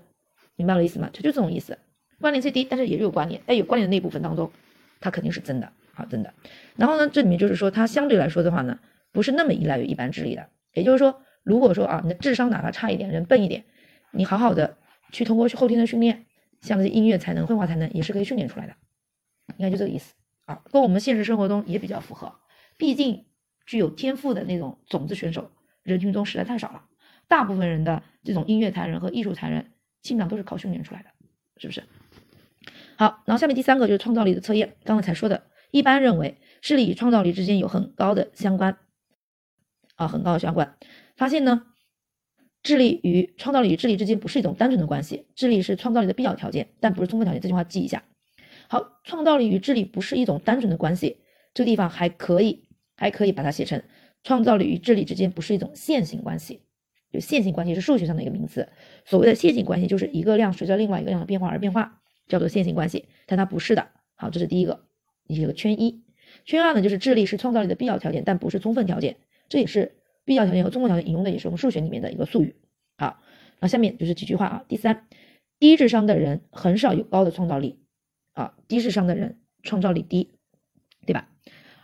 [0.55, 1.09] 明白了意思吗？
[1.13, 1.77] 它就这种意思，
[2.19, 4.51] 关联最低，但是也有关联，在有关联的那部分当中，
[4.99, 5.71] 它肯定是真的。
[5.93, 6.33] 好，真的。
[6.75, 8.79] 然后呢，这里面就是说，它相对来说的话呢，
[9.11, 10.49] 不是那么依赖于一般智力的。
[10.73, 13.65] 也就是说，如果说啊，你的智商哪怕差一点，人笨一点，
[14.11, 14.77] 你好好的
[15.11, 16.25] 去通过后天的训练，
[16.61, 18.73] 像这些音乐才能、绘画才能，也是可以训练出来的。
[19.57, 20.13] 应该就这个意思
[20.45, 22.35] 啊，跟我们现实生活中也比较符合。
[22.77, 23.25] 毕竟
[23.65, 25.51] 具有天赋的那种种子选手，
[25.83, 26.85] 人群中实在太少了。
[27.27, 29.65] 大部分人的这种音乐才能和艺术才能，
[30.01, 31.09] 基本上都是靠训练出来的，
[31.57, 31.83] 是不是？
[32.95, 35.43] 好，然后下面第三个就是创造力的测验，刚刚才说的。
[35.71, 38.77] 一般认为，视力与创造力之间有很高的相关，
[39.95, 40.75] 啊，很高的相关。
[41.19, 41.65] 发现呢，
[42.63, 47.41] 智力与创造力与智力之间不是一种单纯的关系，智力是创造力的必要条件，但不是充分条件。
[47.41, 48.05] 这句话记一下。
[48.69, 51.17] 好，创造力与智力不是一种单纯的关系，
[51.53, 52.63] 这个地方还可以，
[52.95, 53.83] 还可以把它写成
[54.23, 56.61] 创造力与智力之间不是一种线性关系。
[57.11, 58.69] 就线性关系是数学上的一个名词，
[59.03, 63.89] 所谓的线性关系就是一个量随着另外一个量的变化而变化，叫做线性关系，但它不是的。
[64.15, 64.85] 好，这是第一个。
[65.27, 66.01] 一个圈一，
[66.43, 69.17] 圈二呢，就是智力是创造力的必要条件，但不是充分条件。
[69.47, 69.98] 这也是
[70.29, 72.55] 必要条件和充分条件引用的，也是我们数学里面的一个术语。
[72.99, 73.19] 好，
[73.59, 74.63] 那下面就是几句话啊。
[74.67, 75.07] 第三，
[75.57, 77.79] 低智商的人很少有高的创造力
[78.33, 80.29] 啊，低智商的人创造力低，
[81.07, 81.27] 对吧？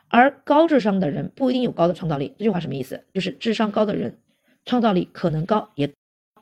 [0.09, 2.35] 而高智商的人不一定有高的创造力。
[2.37, 3.05] 这句话什么意思？
[3.15, 4.19] 就是智商高的人
[4.63, 5.91] 创造力可能高也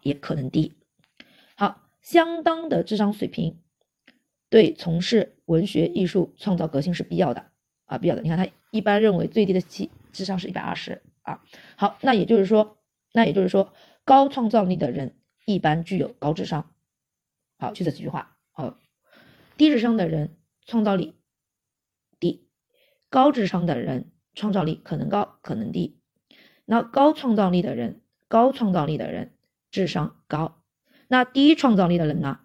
[0.01, 0.73] 也可能低。
[1.55, 3.59] 好，相当的智商水平
[4.49, 7.45] 对从事文学艺术创造革新是必要的
[7.85, 8.21] 啊，必要的。
[8.21, 11.43] 你看他一般认为最低的智智商是一百二十啊。
[11.75, 12.77] 好，那也就是说，
[13.11, 13.73] 那也就是说，
[14.05, 16.71] 高创造力的人一般具有高智商。
[17.57, 18.37] 好，就这几句话。
[18.51, 18.77] 好，
[19.57, 21.15] 低智商的人创造力
[22.19, 22.47] 低，
[23.09, 25.99] 高智商的人创造力可能高可能低。
[26.65, 29.33] 那高创造力的人，高创造力的人
[29.71, 30.61] 智商高。
[31.07, 32.39] 那低创造力的人呢，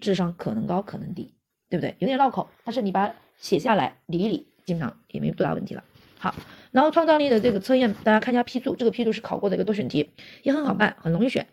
[0.00, 1.34] 智商可能高可能低，
[1.68, 1.96] 对不对？
[1.98, 5.84] 有点绕口，但是你把它写下来理一理，基本上也没多大问题了。
[6.22, 6.34] 好，
[6.70, 10.10] 然后创造力的这个测验，大家看一下批注，这个批注是考过的一个多选题，
[10.42, 11.46] 也很好办，很容易选。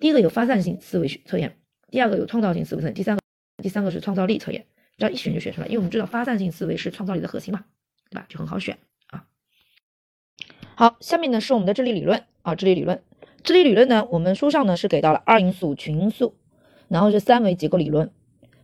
[0.00, 1.56] 第一个有发散性思维测验，
[1.88, 3.22] 第二个有创造性思维测验，第三个
[3.62, 7.64] 第三个是创造力测验，只要一选就选出来，因为我们知道发散性思维是创造力的核心嘛，
[8.10, 8.26] 对吧？
[8.28, 8.76] 就很好选
[9.10, 9.24] 啊。
[10.74, 13.00] 好，下面呢是我们的智力理论啊，智力理论。
[13.44, 16.34] 智力理论呢，我们书上呢是给到了二因素、群因素，
[16.88, 18.10] 然后是三维结构理论，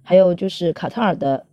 [0.02, 1.46] 还有就是卡特尔的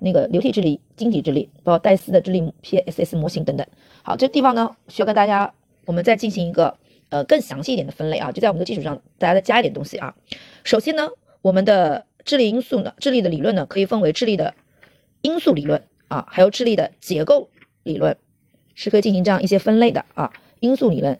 [0.00, 3.66] 那个流体智力、晶体智力，包括戴斯的智力 PSS 模型等等。
[4.02, 5.52] 好，这地方呢需要跟大家
[5.86, 6.76] 我们再进行一个
[7.08, 10.14] 呃更详细一点的分类啊，就在我们的基础上大家再加一点东西啊。
[10.62, 11.08] 首先呢，
[11.42, 14.54] 我们的智力因素呢，智力的理论呢可以分为智力的
[15.22, 17.48] 因素理论啊，还有智力的结构
[17.82, 18.16] 理论，
[18.74, 21.18] 是可以进行这样一些分类的啊，因素理论。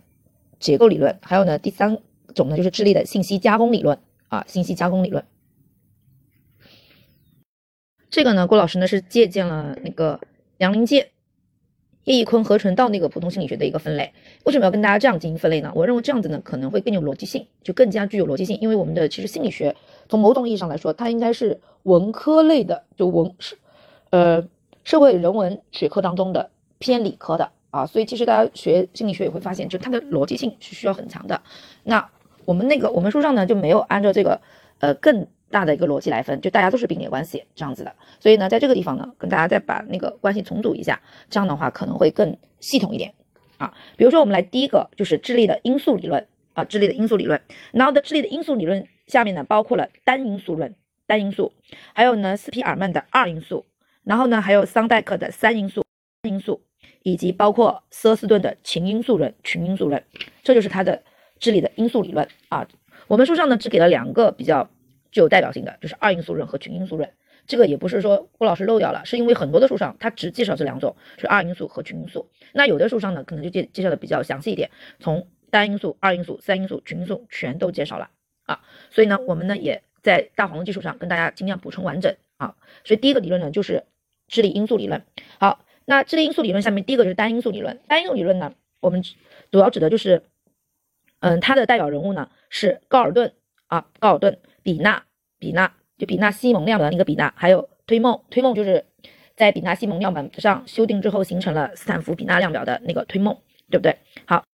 [0.61, 1.99] 结构理论，还有呢，第三
[2.35, 5.23] 种呢就是智力的信息加工理论啊，信息加工理论。
[8.15, 10.21] 这个呢，郭老师呢是借鉴了那个
[10.59, 11.09] 杨林健、
[12.05, 14.13] 叶益坤、何纯道那个普通心理学的一个分类。
[14.45, 15.73] 为什么要跟大家这样进行分类呢？
[15.75, 18.57] 我认为这样子呢可能会更有逻辑性，就更加具有逻辑性。
[18.61, 19.75] 因为我们的其实心理学
[20.09, 23.59] 从某种意义上来说，它应该是文科类的，就文是
[24.11, 24.47] 呃
[24.85, 26.49] 社会人文学科当中的
[26.79, 27.51] 偏理科的。
[27.71, 31.43] 啊，所以其实大家学心理学也会发现，就它的逻辑性是需要很强的。
[31.83, 32.09] 那
[32.45, 34.41] 我们那个我们书上呢就没有按照这个
[34.79, 37.95] 呃更大的一个逻辑来分，就大家都是并列关系这样子的。
[38.19, 43.15] 所以呢，在这个地方呢，跟大家再把那个关系重组一下，这样的话可能会更系统一点
[43.59, 43.73] 啊。
[43.97, 47.41] 比如说我们来第一个就是智力的因素理论啊，智力的因素理论。
[47.71, 50.75] 然后的智力的因素理论下面呢包括了单因素论，
[51.07, 51.53] 单因素，
[51.95, 53.65] 还有呢斯皮尔曼的二因素，
[54.03, 55.85] 然后呢还有桑代克的三因素，
[56.29, 56.61] 因素。
[57.03, 60.03] 以及包括瑟斯顿的群因素论、群因素论，
[60.43, 61.03] 这就是它的
[61.39, 62.67] 智力的因素理论啊。
[63.09, 64.67] 我们书上呢只给了两个比较
[65.15, 67.09] 具有代表性的，就是二因素论和群因素论。
[67.47, 72.29] 这个也不是说郭老师漏掉了，是因为很多的书上它只介绍这两种，是二因素和群因素。
[72.53, 78.11] 那有的书上呢可能就介介绍的比较详细一点，从单因素、二因素、三因素、群因素全都介绍了
[78.43, 78.61] 啊。
[78.91, 82.57] 所以呢，我们呢也在大黄的基础上跟大家尽量补充完整啊。
[82.85, 83.85] 所以第一个理论呢就是
[84.27, 85.05] 智力因素理论。
[85.39, 85.65] 好。
[85.87, 87.79] 那智力因素理论下面第一个就是单因素理论。
[87.87, 89.03] 单因素理论呢，我们
[89.51, 90.23] 主要指的就是，
[91.21, 93.35] 嗯，它的代表人物呢是高尔顿
[93.67, 95.05] 啊，高尔顿、比纳、
[95.39, 98.85] 比纳，就比纳西蒙量表的那个比纳，还有推梦，推梦就是
[99.37, 103.39] 在比纳西蒙量表上修订之后形成了斯坦福比纳量表的那个推梦，
[103.71, 103.97] 对不对？
[104.27, 104.45] 好，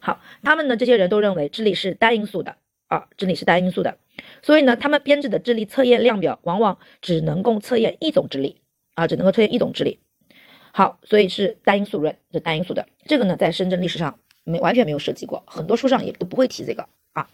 [0.00, 2.56] 好，他们呢这些人都认为智力是单因素的
[2.88, 3.96] 啊，智力是单因素的，
[4.42, 8.60] 所以呢，他们编制的智力测验量表往往只能够测验一种智力
[8.94, 10.00] 啊，只能够测验一种智力。
[10.72, 12.86] 好，所以是单因素论，是单因素的。
[13.06, 17.28] 这个呢，在深圳历史上没完全没有涉及过，很多书上也都不会提这个啊。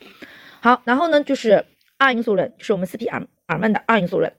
[0.60, 1.64] 好，然后呢，就是
[1.98, 4.32] 二因素论就，是我们斯皮尔尔曼的二因素论。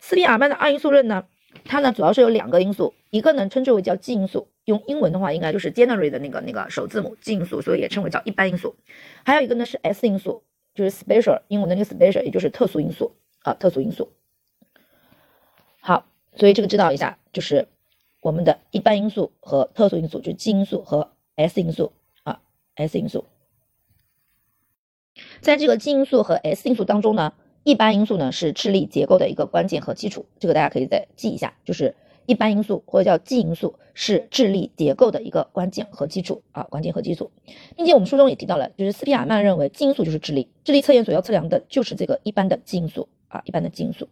[0.00, 1.26] 斯皮尔曼的二因素论呢，
[1.64, 8.76] 它呢主要是有两个因素，一个呢称之为叫 G 因素，用英文的话应该就是 generally 的那个那个首字母 G 因素，所以也称为叫一般因素。
[9.24, 10.42] 还有一个呢是 S 因素，
[10.74, 14.12] 就是 special，英文的那个 special，也就是特殊因素啊，特殊因素。
[15.80, 17.68] 好，所以这个知道一下，就是。
[18.22, 22.42] 我们的一般因素和特殊因素，就是 G 因素和 S 因素啊
[22.74, 23.24] ，S 因素，
[25.40, 27.32] 在这个基因素和 S 因素当中呢，
[27.64, 31.94] 一般因素呢是智力结构的一个关键和基础，这个大家可以再记一下，就是
[32.26, 37.30] 一般因素或者叫基因素是智力结构的一个关键和基础啊，关键和基础，
[37.76, 44.08] 并且我们书中也提到了，就是斯皮尔曼认为基因素就是智力，智力测验所要测量的就是这个一般的基因素啊，一般的基因素。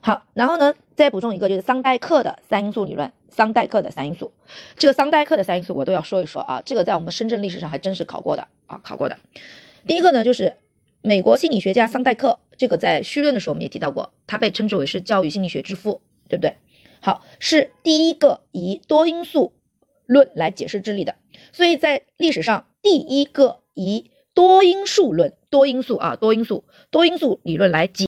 [0.00, 3.12] 好，然后呢，再补充一个，就是桑代克的三因素理论。
[3.28, 4.32] 桑代克的三因素，
[4.78, 6.62] 这个桑代克的三因素我都要说一说啊。
[6.64, 9.18] 这个在我们深圳历史上还真是考过的啊，考过的。
[9.86, 10.56] 第一个呢，就是
[11.02, 16.56] 美国心理学家桑代克，这个在绪论的时候我们也提到过，他被称之为是教育心理学之父，对不对？
[17.00, 19.52] 好，是第一个以多因素
[20.06, 21.16] 论来解释智力的。
[21.52, 28.06] 所以在历史上，第一个以多因素论、多因素啊、多因素、多因素理论来解。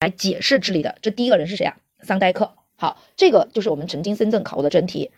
[0.00, 1.78] 来解释智力的，这第一个人是谁啊？
[2.02, 2.54] 桑代克。
[2.76, 5.10] 好，这个就是我们曾经深圳考过的真题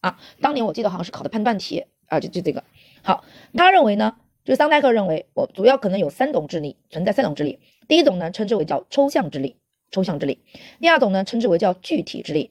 [0.00, 0.20] 啊。
[0.42, 2.62] 当年我记得好像是考的判断题啊，就就这个。
[3.02, 7.60] 好，他认为呢，就是桑代克认为，我主要可能有三种智力存在，三种智力。
[7.88, 9.56] 第一种呢，称之为叫抽象智力，
[9.90, 10.38] 抽象智力；
[10.80, 12.50] 第二种呢，称之为叫具体智力；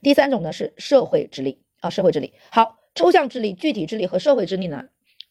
[0.00, 2.32] 第三种呢是社会智力啊，社会智力。
[2.50, 4.86] 好，抽象智力、具体智力和社会智力呢，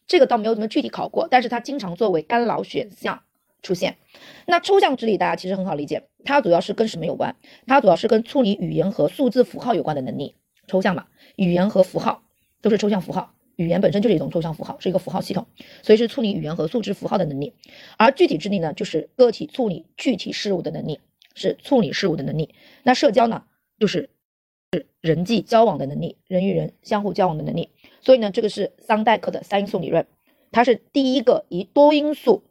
[0.05, 3.23] 这个倒没有怎么具体考过，但是它经常作为干扰选项
[3.63, 3.97] 出现。
[4.45, 7.35] 那抽象智力大家其实很好理解，它主要是跟什么有关？
[7.65, 10.35] 它主要是跟处理语言和数字符号有关的能力。
[10.67, 12.23] 抽象嘛，语言和符号
[12.61, 13.34] 都是抽象符号。
[13.55, 15.47] 语言本身就是一种抽象符号，是一个符号系统，
[15.81, 17.53] 所以是处理语言和数值符号的能力。
[17.97, 20.99] 而具体智力呢，就是个体处理具体事物的能力，
[21.35, 22.53] 是处理事物的能力。
[22.83, 23.43] 那社交呢，
[23.79, 24.09] 就是
[24.73, 27.69] 是人际交往的能力，人与人相互交往的能力。
[28.01, 30.05] 所以呢，这个是桑代克的三因素理论，
[30.51, 32.43] 他是第一个以多因素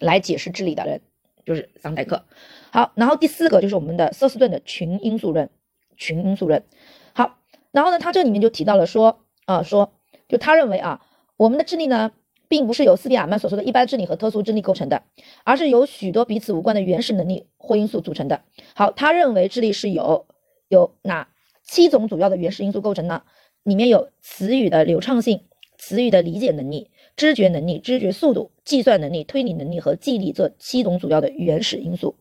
[0.00, 1.00] 来解释智力的人，
[1.44, 2.24] 就是桑代克。
[2.72, 5.48] 好，然后第四个就是我们的瑟斯顿的群因素论，
[5.96, 6.64] 群因素论。
[7.12, 7.38] 好，
[7.70, 9.92] 然后呢，他这里面就提到了说啊，说。
[10.30, 11.04] 就他认为啊，
[11.36, 12.12] 我们的智力呢，
[12.48, 15.02] 并不是由斯皮亚曼所说的一般智力和特殊智力构成的，
[15.44, 18.42] 而是由许多彼此无关的原始能力或因素组成的。
[18.74, 20.26] 好，他认为智力是由
[20.68, 21.28] 有哪
[21.64, 23.24] 七种主要的原始因素构成呢？
[23.64, 25.44] 里面有词语的流畅性、
[25.76, 32.16] 词语的理解能力、知觉能力、知觉速度、计算能力、推理能力和记忆力这七种主要的原始因素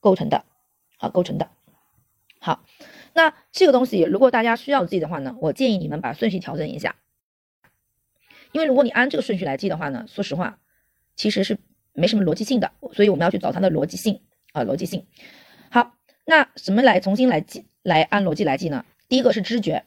[0.00, 0.44] 构成的。
[0.98, 1.48] 好，构成的。
[2.40, 2.64] 好，
[3.14, 6.96] 那这个东西如果大家需要记的话呢，我建议你们把顺序调整一下。
[8.52, 10.58] 因为如果你按这个顺序来记的话呢，说实话，
[11.16, 11.58] 其实是
[11.94, 14.20] 没什么逻辑性的，所以我们要去找它的逻辑性
[14.52, 15.04] 啊，逻辑性。
[15.70, 18.84] 好，那怎么来重新来记，来按逻辑来记呢？
[19.08, 19.84] 第一个是知觉，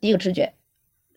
[0.00, 0.54] 第一个知觉，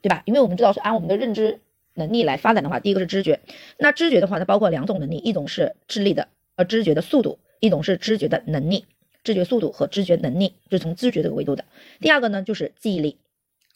[0.01, 0.23] 对吧？
[0.25, 1.60] 因为我们知道是按我们的认知
[1.95, 3.39] 能力来发展的话，第一个是知觉。
[3.77, 8.86] 那知觉的话，它包括两种能力，一种是智力的呃知觉的速度，一种是知觉的能力，
[9.23, 11.65] 知觉速度和知觉能力就是从知觉这个维度的。
[11.99, 13.17] 第二个呢就是记忆力，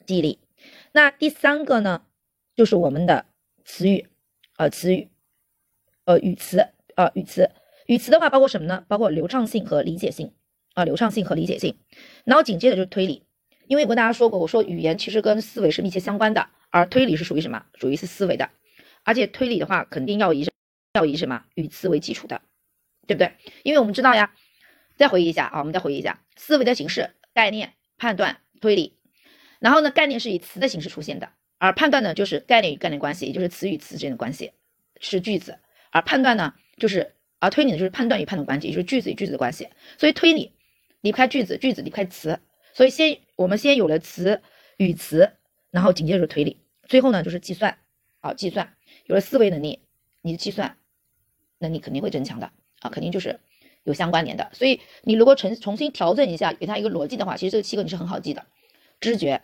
[0.05, 0.39] 记忆力。
[0.91, 2.01] 那第三个呢？
[2.57, 3.27] 就是我们的
[3.63, 4.07] 词语，
[4.57, 5.11] 呃，词语，
[6.05, 7.51] 呃，语词，呃，语词，
[7.85, 8.83] 语词的话包括什么呢？
[8.87, 10.33] 包括流畅性和理解性，
[10.73, 11.77] 啊，流畅性和理解性。
[12.23, 13.27] 然后紧接着就是推理，
[13.67, 17.63] 因为我跟大家说过，我说语言其实跟思维是密切相关的，而推理是属于什么？
[17.75, 18.49] 属于是思维的，
[19.03, 20.49] 而且推理的话肯定要以
[20.93, 22.41] 要以什么语词为基础的，
[23.05, 23.35] 对不对？
[23.61, 24.33] 因为我们知道呀，
[24.95, 28.97] 再回忆一下啊，我们再回忆一下思维的形式：概念、判断、推理。
[29.59, 31.29] 然后呢，概念是以词的形式出现的。
[31.59, 34.51] 而判断呢，就是概念与概念关系，也就是词与词之间的关系，
[34.99, 35.53] 是句子；
[35.91, 39.67] 而判断呢，就是而推理呢，就是判断与判断关系，也就是句子与句子的关系。
[39.97, 40.53] 所以推理
[41.01, 42.39] 离不开句子，句子离不开词。
[42.73, 44.41] 所以先我们先有了词
[44.77, 45.31] 与词，
[45.71, 47.79] 然后紧接着推理，最后呢就是计算
[48.19, 49.79] 啊，计算有了思维能力，
[50.21, 50.77] 你的计算
[51.57, 53.39] 能力肯定会增强的啊，肯定就是
[53.83, 54.51] 有相关联的。
[54.53, 58.45] 所以你如果重重新调整一下，给它一个逻辑的话，其实这七个你是很好记的：
[58.99, 59.41] 知觉、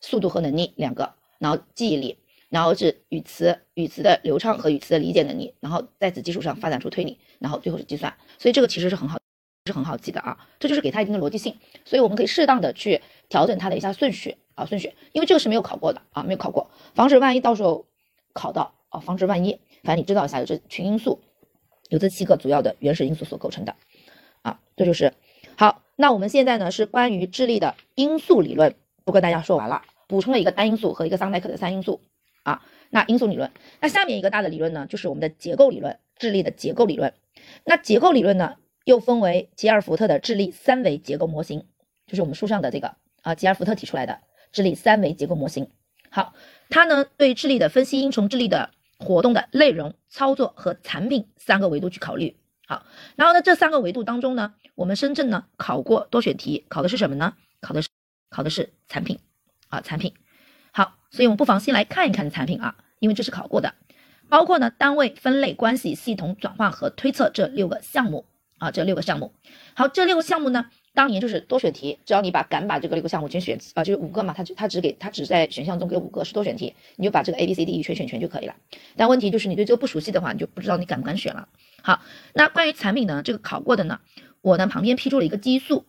[0.00, 1.14] 速度和能力两个。
[1.40, 2.18] 然后记忆力，
[2.50, 8.14] 然后是语词，语词的流畅和语词的理解能力，然后在此基础上发展出推理，然后最后是计算。
[8.38, 9.18] 所以这个其实是很好，
[9.64, 10.46] 是很好记的啊。
[10.60, 17.86] 这就是给它一定的逻辑性，所以我们可以适当的去调整它的一下顺序啊，顺序，因为这个是没有考过的啊，没有考过，防止万一到时候
[18.34, 21.20] 考到啊，防止万一，反正你知道一下，有这群因素，
[21.88, 23.74] 有这七个主要的原始因素所构成的
[24.42, 25.14] 啊，这就是
[25.56, 25.82] 好。
[25.96, 28.74] 那我们现在呢是关于智力的因素理论，
[29.04, 29.82] 不跟大家说完了。
[30.10, 32.00] 补充了一个单因素和一个桑代克的三因素
[32.42, 33.48] 啊，那因素理论，
[33.80, 37.14] 那下面一个大的理论呢，就是我们的结构理论，智力的结构理论。
[37.64, 41.64] 那结构理论呢，又分为吉尔福特的智力三维结构模型，
[42.08, 44.18] 就是我们书上的这个啊，吉尔福特提出来的
[44.50, 45.70] 智力三维结构模型。
[46.10, 46.34] 好，
[46.68, 52.36] 它呢对智力的分析应从智力的活动的内容、操作和产品三个维度去考虑。
[52.66, 57.34] 好，然后呢这三个维度当中呢，我们深圳呢考过多选题，考的是什么呢？
[57.60, 57.88] 考的是
[58.28, 59.20] 考的是产品。
[59.70, 60.12] 啊，产品
[60.72, 63.74] 好，所以我们不妨先来看一看产品啊，因为这是考过的，
[64.28, 68.26] 包括呢单位分类、关系、系统转换和推测这六个项目
[68.58, 69.32] 啊，这六个项目。
[69.74, 78.54] 好，这六个项目呢，当年就是多选题，只要你把敢把这个六个项目全选啊，就是五个嘛，它它只给它只在选项中给五个是多选题，你就把这个 A B C D E 全选全就可以了。
[78.96, 81.48] 但问题就是你对这个不熟悉的话，你就不知道你敢不敢选了。
[81.82, 82.02] 好，
[82.34, 84.00] 那关于产品呢，这个考过的呢，
[84.42, 85.86] 我呢旁边批注了一个基数，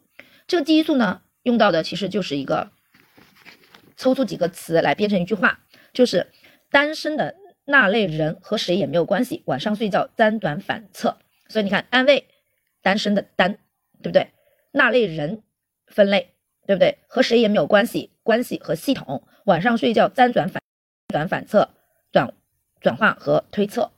[0.47, 2.71] 这个基数呢用到的其实就是一个。
[4.01, 5.59] 抽出几个词来编成一句话，
[5.93, 6.25] 就是
[6.71, 7.35] 单身的
[7.65, 11.19] 那类人和谁也没有关系，晚上睡觉辗转反侧。
[11.47, 12.27] 所以你看，单位
[12.81, 13.59] 单身的单，
[14.01, 14.29] 对不对？
[14.71, 15.43] 那类人
[15.85, 16.33] 分类，
[16.65, 16.97] 对不对？
[17.07, 20.59] 和谁也没有关系，关系和系统，晚上睡觉辗转反
[21.09, 21.69] 转反侧，
[22.11, 22.33] 转
[22.79, 23.91] 转化和推测，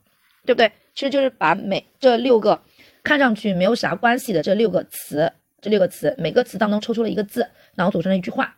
[0.45, 0.69] 对不对？
[0.93, 2.61] 其实就是把每这六个
[3.03, 5.31] 看上去没有啥关系的这六个词，
[5.61, 8.57] 这六个词每个词当中抽出了一个字，然后组成了一句话。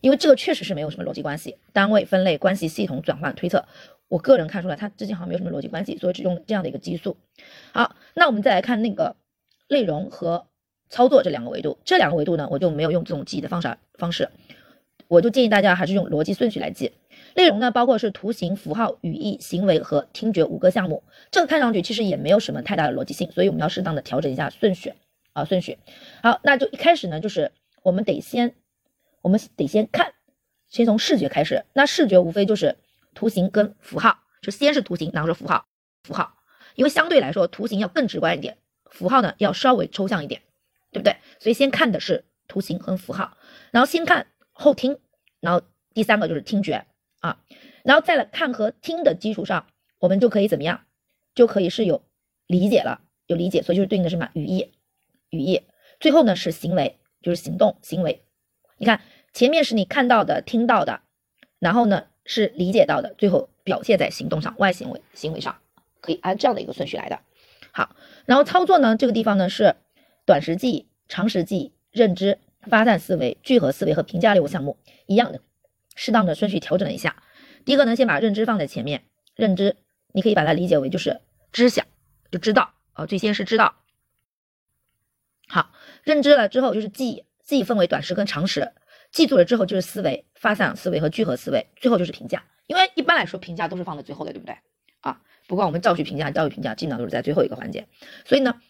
[0.00, 3.64] 因为这个确实是没有什么逻辑关系，单位分类关系系统转换推测，
[4.08, 7.16] 我个人看出来，它之间好像没有什么逻辑关系，所以只用这样的一个基数。
[7.72, 9.16] 好，那我们再来看那个
[9.68, 10.46] 内容和
[10.88, 14.28] 操作这两个维度，这两个维度呢，我就没有用这种记忆的方式方式，
[15.08, 16.92] 我就建议大家还是用逻辑顺序来记。
[17.34, 21.02] 内容呢，包括是图形、符号、语义、行为和听觉五个项目。
[21.30, 24.92] 这个看上去其实也没有什么太大的逻辑性，所以我们要适当的调整一下顺序
[25.32, 25.78] 啊，顺序。
[26.22, 28.54] 好，那就一开始呢，就是我们得先，
[29.22, 30.14] 我们得先看，
[30.68, 31.64] 先从视觉开始。
[31.72, 32.76] 那视觉无非就是
[33.14, 35.66] 图形跟符号，就先是图形，然后是符号，
[36.02, 36.38] 符号。
[36.74, 38.58] 因为相对来说，图形要更直观一点，
[38.90, 40.42] 符号呢要稍微抽象一点，
[40.92, 41.16] 对不对？
[41.38, 43.36] 所以先看的是图形和符号，
[43.70, 44.98] 然后先看后听，
[45.40, 45.62] 然后
[45.94, 46.86] 第三个就是听觉。
[47.20, 47.40] 啊，
[47.82, 49.66] 然后在看和听的基础上，
[49.98, 50.82] 我们就可以怎么样？
[51.34, 52.04] 就可以是有
[52.46, 54.74] 理解了，有理解，所以就是对应的什么语义，
[55.30, 55.62] 语义。
[55.98, 58.25] 最后呢是行为，就是行动行为。
[58.78, 59.00] 你看
[59.32, 61.00] 前面是你看到的、听到的，
[61.58, 65.58] 然后呢是理解到的，最后表现在行动上，外行为行为上，
[66.00, 67.20] 可以按这样的一个顺序来的。
[67.72, 69.76] 好，然后操作呢这个地方呢是
[70.24, 75.40] 短时记忆、长时记忆、认知、发散思维、聚合思维和评价六个项目一样的。
[75.94, 77.22] 适当的顺序调整了一下，
[77.64, 79.04] 第一个呢，先把认知放在前面。
[79.34, 79.76] 认知，
[80.12, 81.20] 你可以把它理解为就是
[81.52, 81.84] 知晓，
[82.30, 83.74] 就知道啊，最先是知道。
[85.46, 85.72] 好，
[86.02, 88.72] 认知了之后就是记，记忆分为短时跟长时，
[89.12, 92.44] 记住了之后就是思维、发散思维和聚合思维，最后就是评价。
[92.66, 94.56] 因为一般来说评价都是放在最后的，对不对？
[95.00, 97.86] 啊，不过我们教学评价、教育评价基本上都是在最后一个环节。
[98.24, 98.60] 所以呢，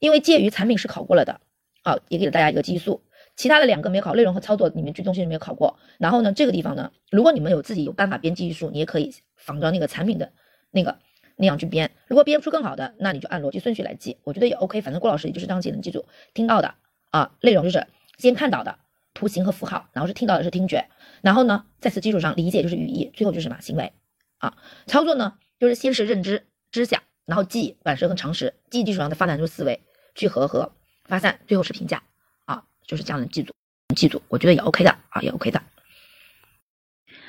[0.00, 1.40] 因为介于产品是考过了的，
[1.84, 3.04] 啊，也给了大家一个基数。
[3.36, 5.78] 其他的两个没有考，内容和操作里面居中心没有考过。
[5.98, 10.32] 然后呢，这个地方呢，如果你们有自己有办法编记忆术，你也可以仿照那个产品的
[10.72, 10.98] 那个
[11.36, 11.92] 那样去编。
[12.08, 14.80] 如果编不出更好的，那你就按逻辑顺序来记，我觉得也 OK。
[14.80, 16.04] 反正郭老师也就是这样记，能记住
[16.34, 16.74] 听到的
[17.10, 17.86] 啊，内容就是
[18.20, 18.78] 先看到的
[19.14, 20.88] 图形和符号，然后是听到的是听觉，
[21.22, 23.92] 然后呢，在此基础上理解就是语义，最后就是什么行为
[24.38, 24.56] 啊？
[24.86, 29.82] 操作呢，就是先是认知知晓，然后记忆短时和常识，记忆基础上再发展出思维
[30.14, 30.72] 聚合和
[31.04, 32.02] 发散，最后是评价
[32.44, 32.64] 啊。
[32.86, 33.54] 就是这样的记住，
[33.96, 35.62] 记住，我觉得也 OK 的啊，也 OK 的。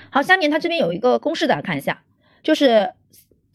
[0.10, 2.04] 好，下面它这边有一个公式，大家看一下，
[2.44, 2.94] 就是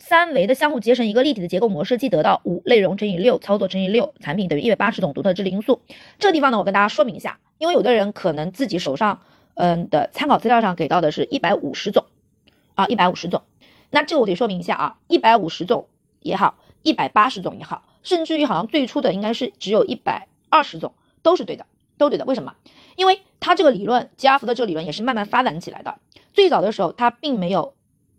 [0.09, 5.81] 三维的相互结成一个立体的结构模式，即得到五内容乘以六操作乘以六产品等于一百八十种独特智力因素。
[6.21, 9.23] 这地方呢，我跟大家说明一下，因为有的人可能自己手上
[9.55, 12.05] 嗯的参考资料上给到的是一百五十种
[12.77, 13.43] 啊，一百五十种。
[13.91, 15.89] 那这个我得说明一下啊，一百五十种
[16.21, 21.67] 也好，一百八十种也好，甚至于好像最初的应该是只有一百二十种，都是对的。
[21.99, 22.55] 都对的，为什么？
[22.95, 25.97] 因为它这个理论，吉阿福的这个理论也是慢慢发展起来的。
[26.33, 27.75] 最早的时候，它并没有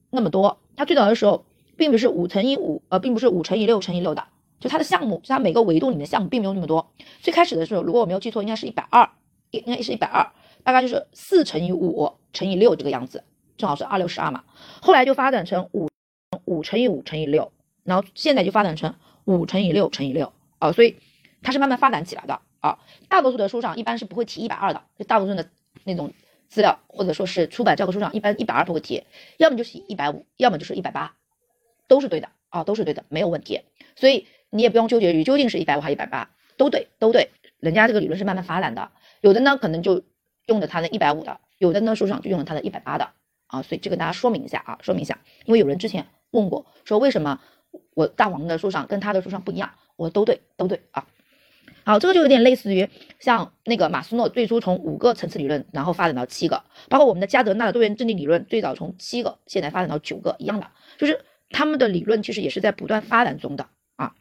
[0.10, 0.60] 那么多。
[0.76, 1.46] 它最早的时候，
[1.78, 4.24] 并不是五乘以五，呃，并不是五乘以六乘以六的。
[4.60, 6.92] 就它的项目，就它每个维度里面的项目并没有那么多。
[7.22, 9.08] 最开始的时候，如果我没有记错，应该是一百二，
[9.52, 10.32] 应应该是一百二，
[10.64, 13.24] 大概就是四乘以五乘以六这个样子，
[13.56, 14.44] 正好是二六十二嘛。
[14.82, 15.88] 后来就发展成五
[16.46, 17.52] 五乘以五乘以六，
[17.84, 20.98] 然后现在就发展成五乘以六乘以六啊，所以
[21.44, 22.42] 它是慢慢发展起来的。
[22.60, 25.48] 啊，大多数的书上一般是不会提一百二的，就大部分的
[25.84, 26.12] 那种
[26.50, 29.04] 资料或者说是出版教科书上，一般一百二不会提，
[29.38, 31.14] 要么就是一百五，要么就是一百八，
[31.88, 33.62] 都是对的啊，都是对的，没有问题。
[33.96, 37.30] 所以你也不用纠结于究竟是一百五还是一百八，都对，都对。
[37.60, 40.04] 人家这个理论是慢慢发展的，有的呢可能就
[40.46, 43.10] 用的他的一百五的，有的呢书上就用了他的一百八的
[43.48, 47.40] 啊，所以这个大家说明一下啊，说明一下，因为有人之前问过，说为什么
[47.96, 51.08] 我大王的书上跟他的书上不一样，我都对，都对啊。
[51.84, 64.16] 好，这个就有点类似于像那个马斯诺最初从五个层次理论，然后发展到七个，包括我们的加德纳的多元阵地理论，最早从七个，现在发展到九个，一样的，就是他们的理论其实也是在不断发展中的啊。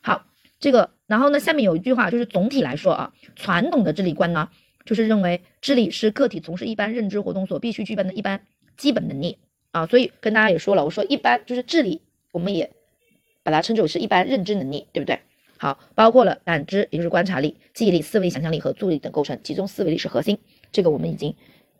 [0.00, 0.26] 好，
[0.60, 4.50] 这个，然后呢，下面有一句话，就是总体来说啊，传统的智力观呢，
[4.84, 8.46] 就是认为智力是个体从事一般认知活动所必须具备的一般
[8.76, 9.38] 基本能力
[9.70, 12.72] 啊，所以跟大家也说了，我说一般就是智力，我们也
[13.42, 15.20] 把它称之为是一般认知能力，对不对？
[15.56, 20.38] 好，包括了感知，也就是观察力、记忆力、思维、想象力和注意力等构成，其中思维力是核心。
[20.70, 21.34] 这个我们已经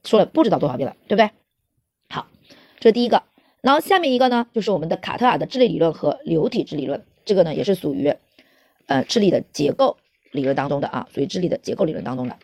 [0.04, 1.30] 说了不知道多少遍了，对不对？
[2.08, 2.28] 好，
[2.80, 3.22] 这是第一个。
[3.60, 8.14] 然后下面一个呢，就是我们的卡特尔的智力理论和流体智力论，这个呢也是属于
[8.86, 9.96] 呃智力的结构
[10.32, 12.36] 理论当中的啊，属于智力的结构理论当中的。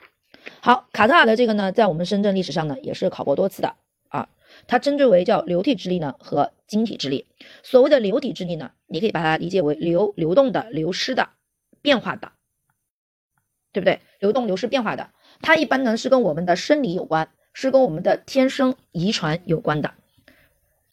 [0.61, 3.75] 好，卡特尔的这个呢，在我们深圳历史上呢也是考过多次的
[4.09, 4.29] 啊，
[4.67, 7.27] 它称之为叫流体智力呢和晶体智力。
[7.63, 8.73] 所谓的流体智力呢？
[8.87, 11.31] 你可以把它理解为流流动的、流失的、
[11.81, 12.33] 变化的，
[13.73, 14.01] 对不对？
[14.21, 15.11] 流动、流失、变化的，
[15.41, 19.95] 它一般呢是跟我们的生理有关，是跟我们的天生遗传有关的，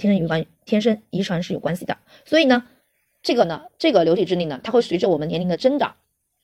[0.02, 2.00] 天生有关，天生遗传是有关系的。
[2.26, 2.68] 所以呢，
[3.22, 5.96] 这个呢，这个流体智力呢，它会随着我们年龄的增长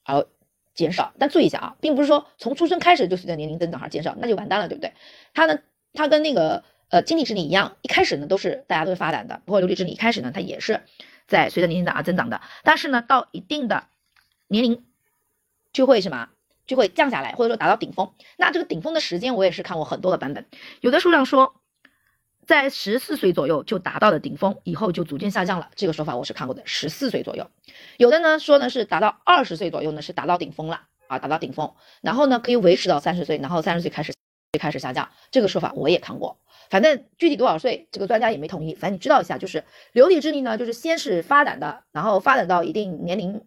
[0.03, 0.27] 而
[0.75, 1.11] 减少。
[1.17, 4.93] 但注意一下啊，并不是说从出生开始就随着年龄增长而减少，那就完蛋了，对不对？
[5.33, 5.59] 它呢，
[5.93, 10.81] 它跟那个呃，晶体智力一样，一开始呢都是大家都是发展的，包括流体智力一开始呢它也是
[11.27, 13.87] 在随着年龄的而增长的，但是呢到一定的
[14.47, 14.85] 年龄
[15.73, 16.29] 就会什么
[16.67, 18.13] 就会降下来，或者说达到顶峰。
[18.37, 20.45] 那这个顶峰的时间我也是看过很多个版本，
[20.79, 21.55] 有的书上说
[22.47, 27.51] 在十四岁左右就达到了顶峰，以后就逐渐下降了，这个说法我是看过的，十四岁左右。
[27.97, 34.13] 有的呢说呢是达到二十岁左右呢是达到顶峰了啊，达到顶峰，然后呢可以维持到三十岁，然后三十岁开始
[34.57, 36.39] 开始下降，这个说法我也看过。
[36.69, 38.73] 反正具体多少岁，这个专家也没统一。
[38.75, 43.45] 反正你知道一下，就是流体智力呢，就是先是发展的，然后发展到一定年龄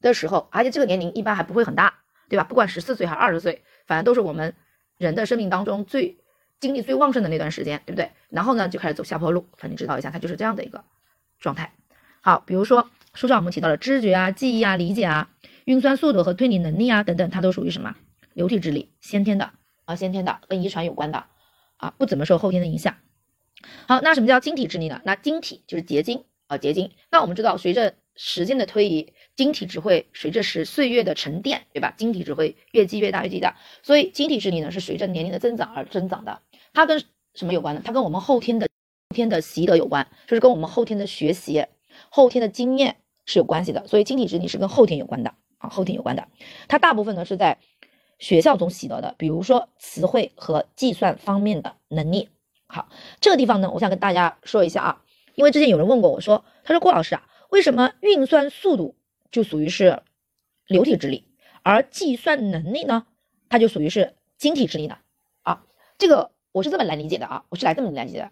[0.00, 2.44] 的时候，而且这个年龄一般还不会很大，对吧？
[2.44, 4.54] 不管十四岁还是二十岁，反正都是我们
[4.96, 6.19] 人的生命当中最
[6.60, 8.10] 精力最旺盛的那段时间，对不对？
[8.28, 9.46] 然后呢，就开始走下坡路。
[9.56, 10.84] 反正知道一下，它就是这样的一个
[11.38, 11.72] 状态。
[12.20, 15.30] 好，比如说书上我们提到了知觉啊、记忆啊、理解啊、
[15.64, 17.96] 运算速度和推理能力啊等等，它都属于什么？
[18.34, 19.50] 流体智力，先天的
[19.86, 21.24] 啊，先天的，跟遗传有关的。
[21.78, 22.94] 啊，不怎么受后天的影响。
[23.86, 25.00] 好，那什么叫晶体智力呢？
[25.04, 26.90] 那晶体就是结晶啊，结晶。
[27.10, 31.94] 那我们知道，随着时间的推移，晶体只会随着时岁月的沉淀，对吧？
[31.96, 33.56] 晶体只会越积越大，越积大。
[33.82, 36.42] 所以晶体智力呢，是随着年龄的增长而增长的。
[36.72, 37.02] 它跟
[37.34, 37.82] 什么有关呢？
[37.84, 38.66] 它跟我们后天的
[39.10, 41.66] 后天的习得有关，就是跟我们后天的学习、
[42.08, 42.96] 后天的经验
[43.26, 43.86] 是有关系的。
[43.86, 46.28] 所以晶体智力是跟后天有关的啊，后天有关的。
[46.68, 47.58] 它大部分呢是在。
[48.20, 52.28] 学校中习得的，比如说词汇和计算方面的能力。
[52.66, 55.02] 好，这个地方呢，我想跟大家说一下啊，
[55.36, 58.94] 因为之前有人问过我说，他说郭老师啊，为什么运算速度
[59.30, 60.02] 就属于是
[60.66, 61.24] 流体智力，
[61.62, 63.06] 而计算能力呢，
[63.48, 64.98] 它就属于是晶体智力呢？
[65.40, 65.64] 啊，
[65.96, 68.30] 这个我是这么来理解的啊，我是来这么来理解的，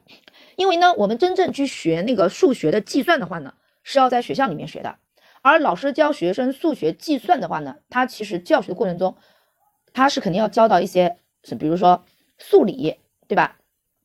[0.56, 4.98] 因为呢，我们真正去学那个数学的计算的话呢，是要在学校里面学的，
[5.42, 9.16] 而老师教学生数学计算的话呢，他其实教学的过程中。
[9.94, 12.04] 他是肯定要教到一些，是比如说
[12.36, 13.56] 数理，对吧？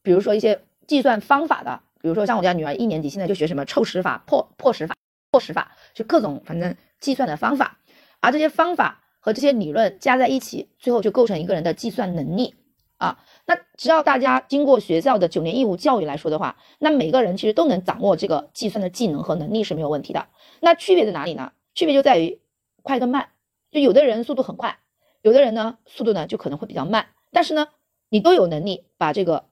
[0.01, 4.95] 比如说一些计算方法的，比如说像我家女儿一年级现在就学什么凑十法、破破十法、
[5.30, 7.80] 破十法，就各种反正计算的方法。
[8.22, 12.55] 而这些方法和这些理论加在一起，最后就构成一个人的计算能力
[12.97, 13.20] 啊。
[13.46, 20.28] 那只要大家经过学校的九年义务教育来说的话，那每个人其实都能掌握这个计算的技能和能力是没有问题的。
[20.62, 21.52] 那区别在哪里呢？
[21.76, 22.39] 区别就在于
[22.82, 23.30] 快跟慢，
[23.72, 24.80] 就有的人速度很快。
[25.22, 27.68] 有的人呢，速度呢就可能会比较慢，但是呢，
[28.10, 29.46] 你都有能力把这个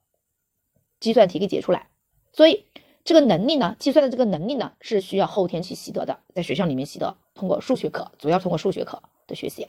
[1.00, 1.88] 计算题给解出来，
[2.32, 2.66] 所以
[3.04, 9.68] 这个能力呢，计算的这个能力呢，是需要后天去习得的，在学校里面习得，通过数学课，主要通过数学课的学习，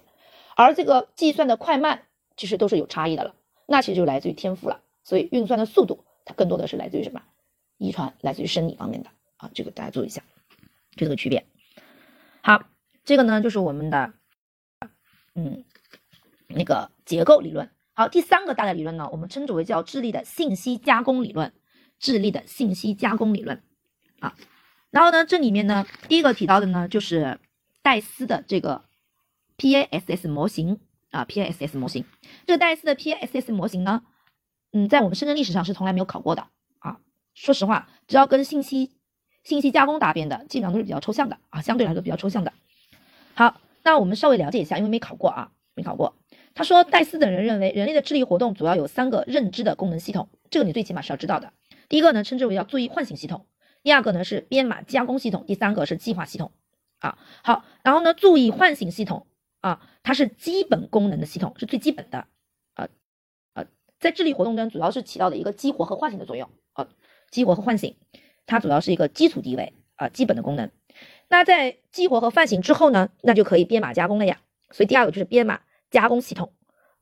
[0.55, 2.03] 而这个计算的快慢
[2.35, 3.33] 其实都是有差异的了，
[3.67, 7.21] 那其实就来自于天赋了，所以运算的速度它更多的是来自于什么？
[7.77, 10.23] 遗传，来自于生理方面的啊，这个大家注意一下，
[10.95, 11.45] 就这个区别。
[12.41, 12.63] 好，
[13.03, 14.13] 这个呢就是我们的，
[15.35, 15.63] 嗯。
[16.55, 21.51] 那个结构理论，好，第三个大的理论呢，我们称之为叫智力的信息加工理论，
[21.97, 23.63] 智力的信息加工理论，
[24.19, 24.35] 啊，
[24.91, 27.39] 然后呢，这里面呢，第一个提到的呢，就是
[27.81, 28.83] 戴斯的这个
[29.57, 30.79] PASS 模型
[31.13, 32.03] 啊 PSS 模型，
[32.45, 34.01] 这个戴斯的 PSS 模型呢，
[34.73, 36.47] 嗯，在我们深圳历史上是从来没有考过的
[36.79, 36.97] 啊，
[37.35, 38.91] 说实话，只要跟信息
[39.43, 42.51] 信息加工搭边的，基本上都是比较抽象的啊，相对来说比较抽象的。
[43.35, 46.15] 好，那我们稍微了解一下，因为没考过啊，没考过。
[46.55, 51.53] 他说，戴斯等人认为，人类的智力活动主要有三个认知的功能系统，这个你最起码是要知道的。
[51.89, 53.45] 第一个呢，称之为叫注意唤醒系统；
[53.81, 56.51] 第二个呢是编码加工系统；第三个是计划系统。
[56.99, 59.27] 啊，好，然后呢，注意唤醒系统
[59.63, 62.27] 啊，它是基本功能的系统，是最基本的。
[62.75, 62.89] 啊
[63.53, 63.65] 啊，
[63.99, 66.49] 在智力活动中主要是起到的一个激活和唤醒的作用。
[66.73, 66.89] 啊，
[67.31, 67.95] 激活和唤醒，
[68.45, 70.69] 它主要是一个基础地位啊，基本的功能。
[71.29, 74.41] 那在激活和唤醒之后呢，那就可以编码加工了呀。
[74.71, 75.61] 所以第二个就是编码。
[75.91, 76.51] 加工系统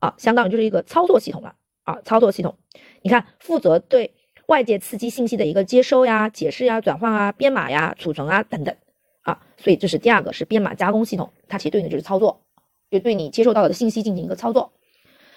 [0.00, 2.58] 啊，相当于就是一个操作系统了啊，操作系统，
[3.00, 4.12] 你看负责对
[4.48, 8.76] 外界刺激信息的一个接收呀、解释呀、转换啊、编码呀、储存啊等等
[9.22, 12.44] 啊，所以这是第二个是编码加工系统，它其实对应的就是操作，
[12.92, 14.72] 就对你接受到的信息进行一个操作。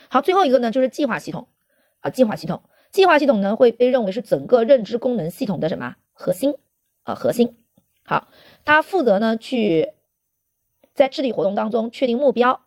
[0.10, 1.48] 好，最后一个呢就是计划系统
[2.02, 6.54] 啊，计划系统，计划系统呢会被认为是整个认知功能系统的什么核心
[7.02, 7.58] 啊核心。
[8.04, 8.28] 好，
[8.64, 9.94] 它负责呢去
[10.94, 12.62] 在智力活动当中确定目标。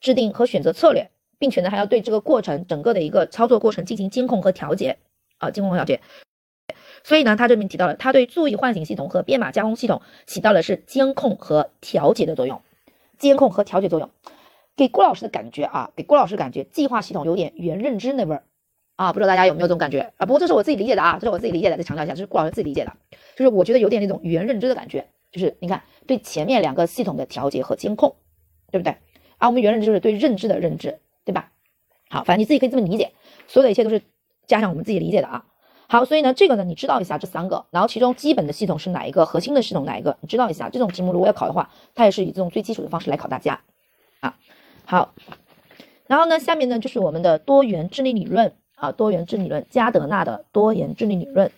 [0.00, 4.98] 制定和选择策略，并且呢还要对这个过程整个的一个操作过程进行监控和调节
[5.38, 6.02] 啊，监控和调节。
[7.02, 12.60] 所以呢，他这边提到了，他对注意唤醒系统和编码加工系统起到的是监控和调节的作用。
[13.16, 14.10] 监控和调节作用，
[14.76, 18.44] 给郭老师的感觉啊，给郭老师感觉计划系统有点原认知那味儿
[18.96, 20.26] 啊，不知道大家有没有这种感觉啊？
[20.26, 22.92] 不过这是我自己理解的啊，这是我自己理解的，再强调一下，这是郭老师自己理解的，
[23.36, 28.16] 就是我觉得有点那种原认知的感觉，就是你看对前面两个系统的调节和监控，
[28.70, 28.96] 对不对？
[29.38, 31.50] 而我们原认知就是对认知的认知，对吧？
[32.08, 33.12] 好，反正你自己可以这么理解，
[33.48, 34.02] 所有的一切都是
[34.46, 35.44] 加上我们自己理解的啊。
[35.86, 40.68] 好，所以呢，这个呢，你知道一下这三个，然后其中基本的系统是哪一个，核心的系统哪一个，你知道一下。
[40.70, 43.60] 这种题目如果要考的话，它也是以这种最基础的方式来考大家
[44.20, 44.36] 啊。
[44.84, 45.14] 好，
[46.06, 51.50] 然后呢，下面呢就是我们的多元智力理论啊，多元智力理论，加德纳的多元智力理论。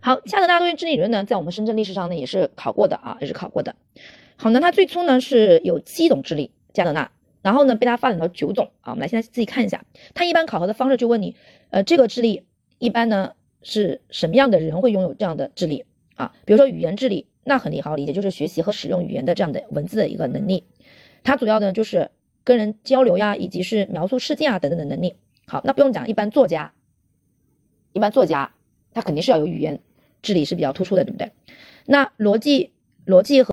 [0.00, 3.76] 好，加德纳多元智力理论呢，在我们深圳历史上呢也是考过的啊，也是考过的。
[4.36, 7.10] 好，那它最初呢是有七种智力，加德纳。
[7.42, 8.90] 然后呢，被它发展到九种啊。
[8.90, 9.84] 我们来现在自己看一下，
[10.14, 11.34] 它一般考核的方式就问你，
[11.70, 12.46] 呃，这个智力
[12.78, 15.84] 一般呢是什么样的人会拥有这样的智力
[16.14, 16.32] 啊？
[16.44, 20.64] 比如说语言智力，那很好理解，就是学习和使用语言的这样的文字的一个能力。
[21.24, 22.10] 它主要呢就是
[22.44, 25.16] 跟人交流呀，以及是描述事件啊等等的能力。
[25.46, 26.72] 好，那不用讲，一般作家，
[27.92, 28.54] 一般作家
[28.94, 29.80] 他肯定是要有语言
[30.22, 31.32] 智力是比较突出的，对不对？
[31.84, 32.70] 那逻辑、
[33.06, 33.50] 逻辑和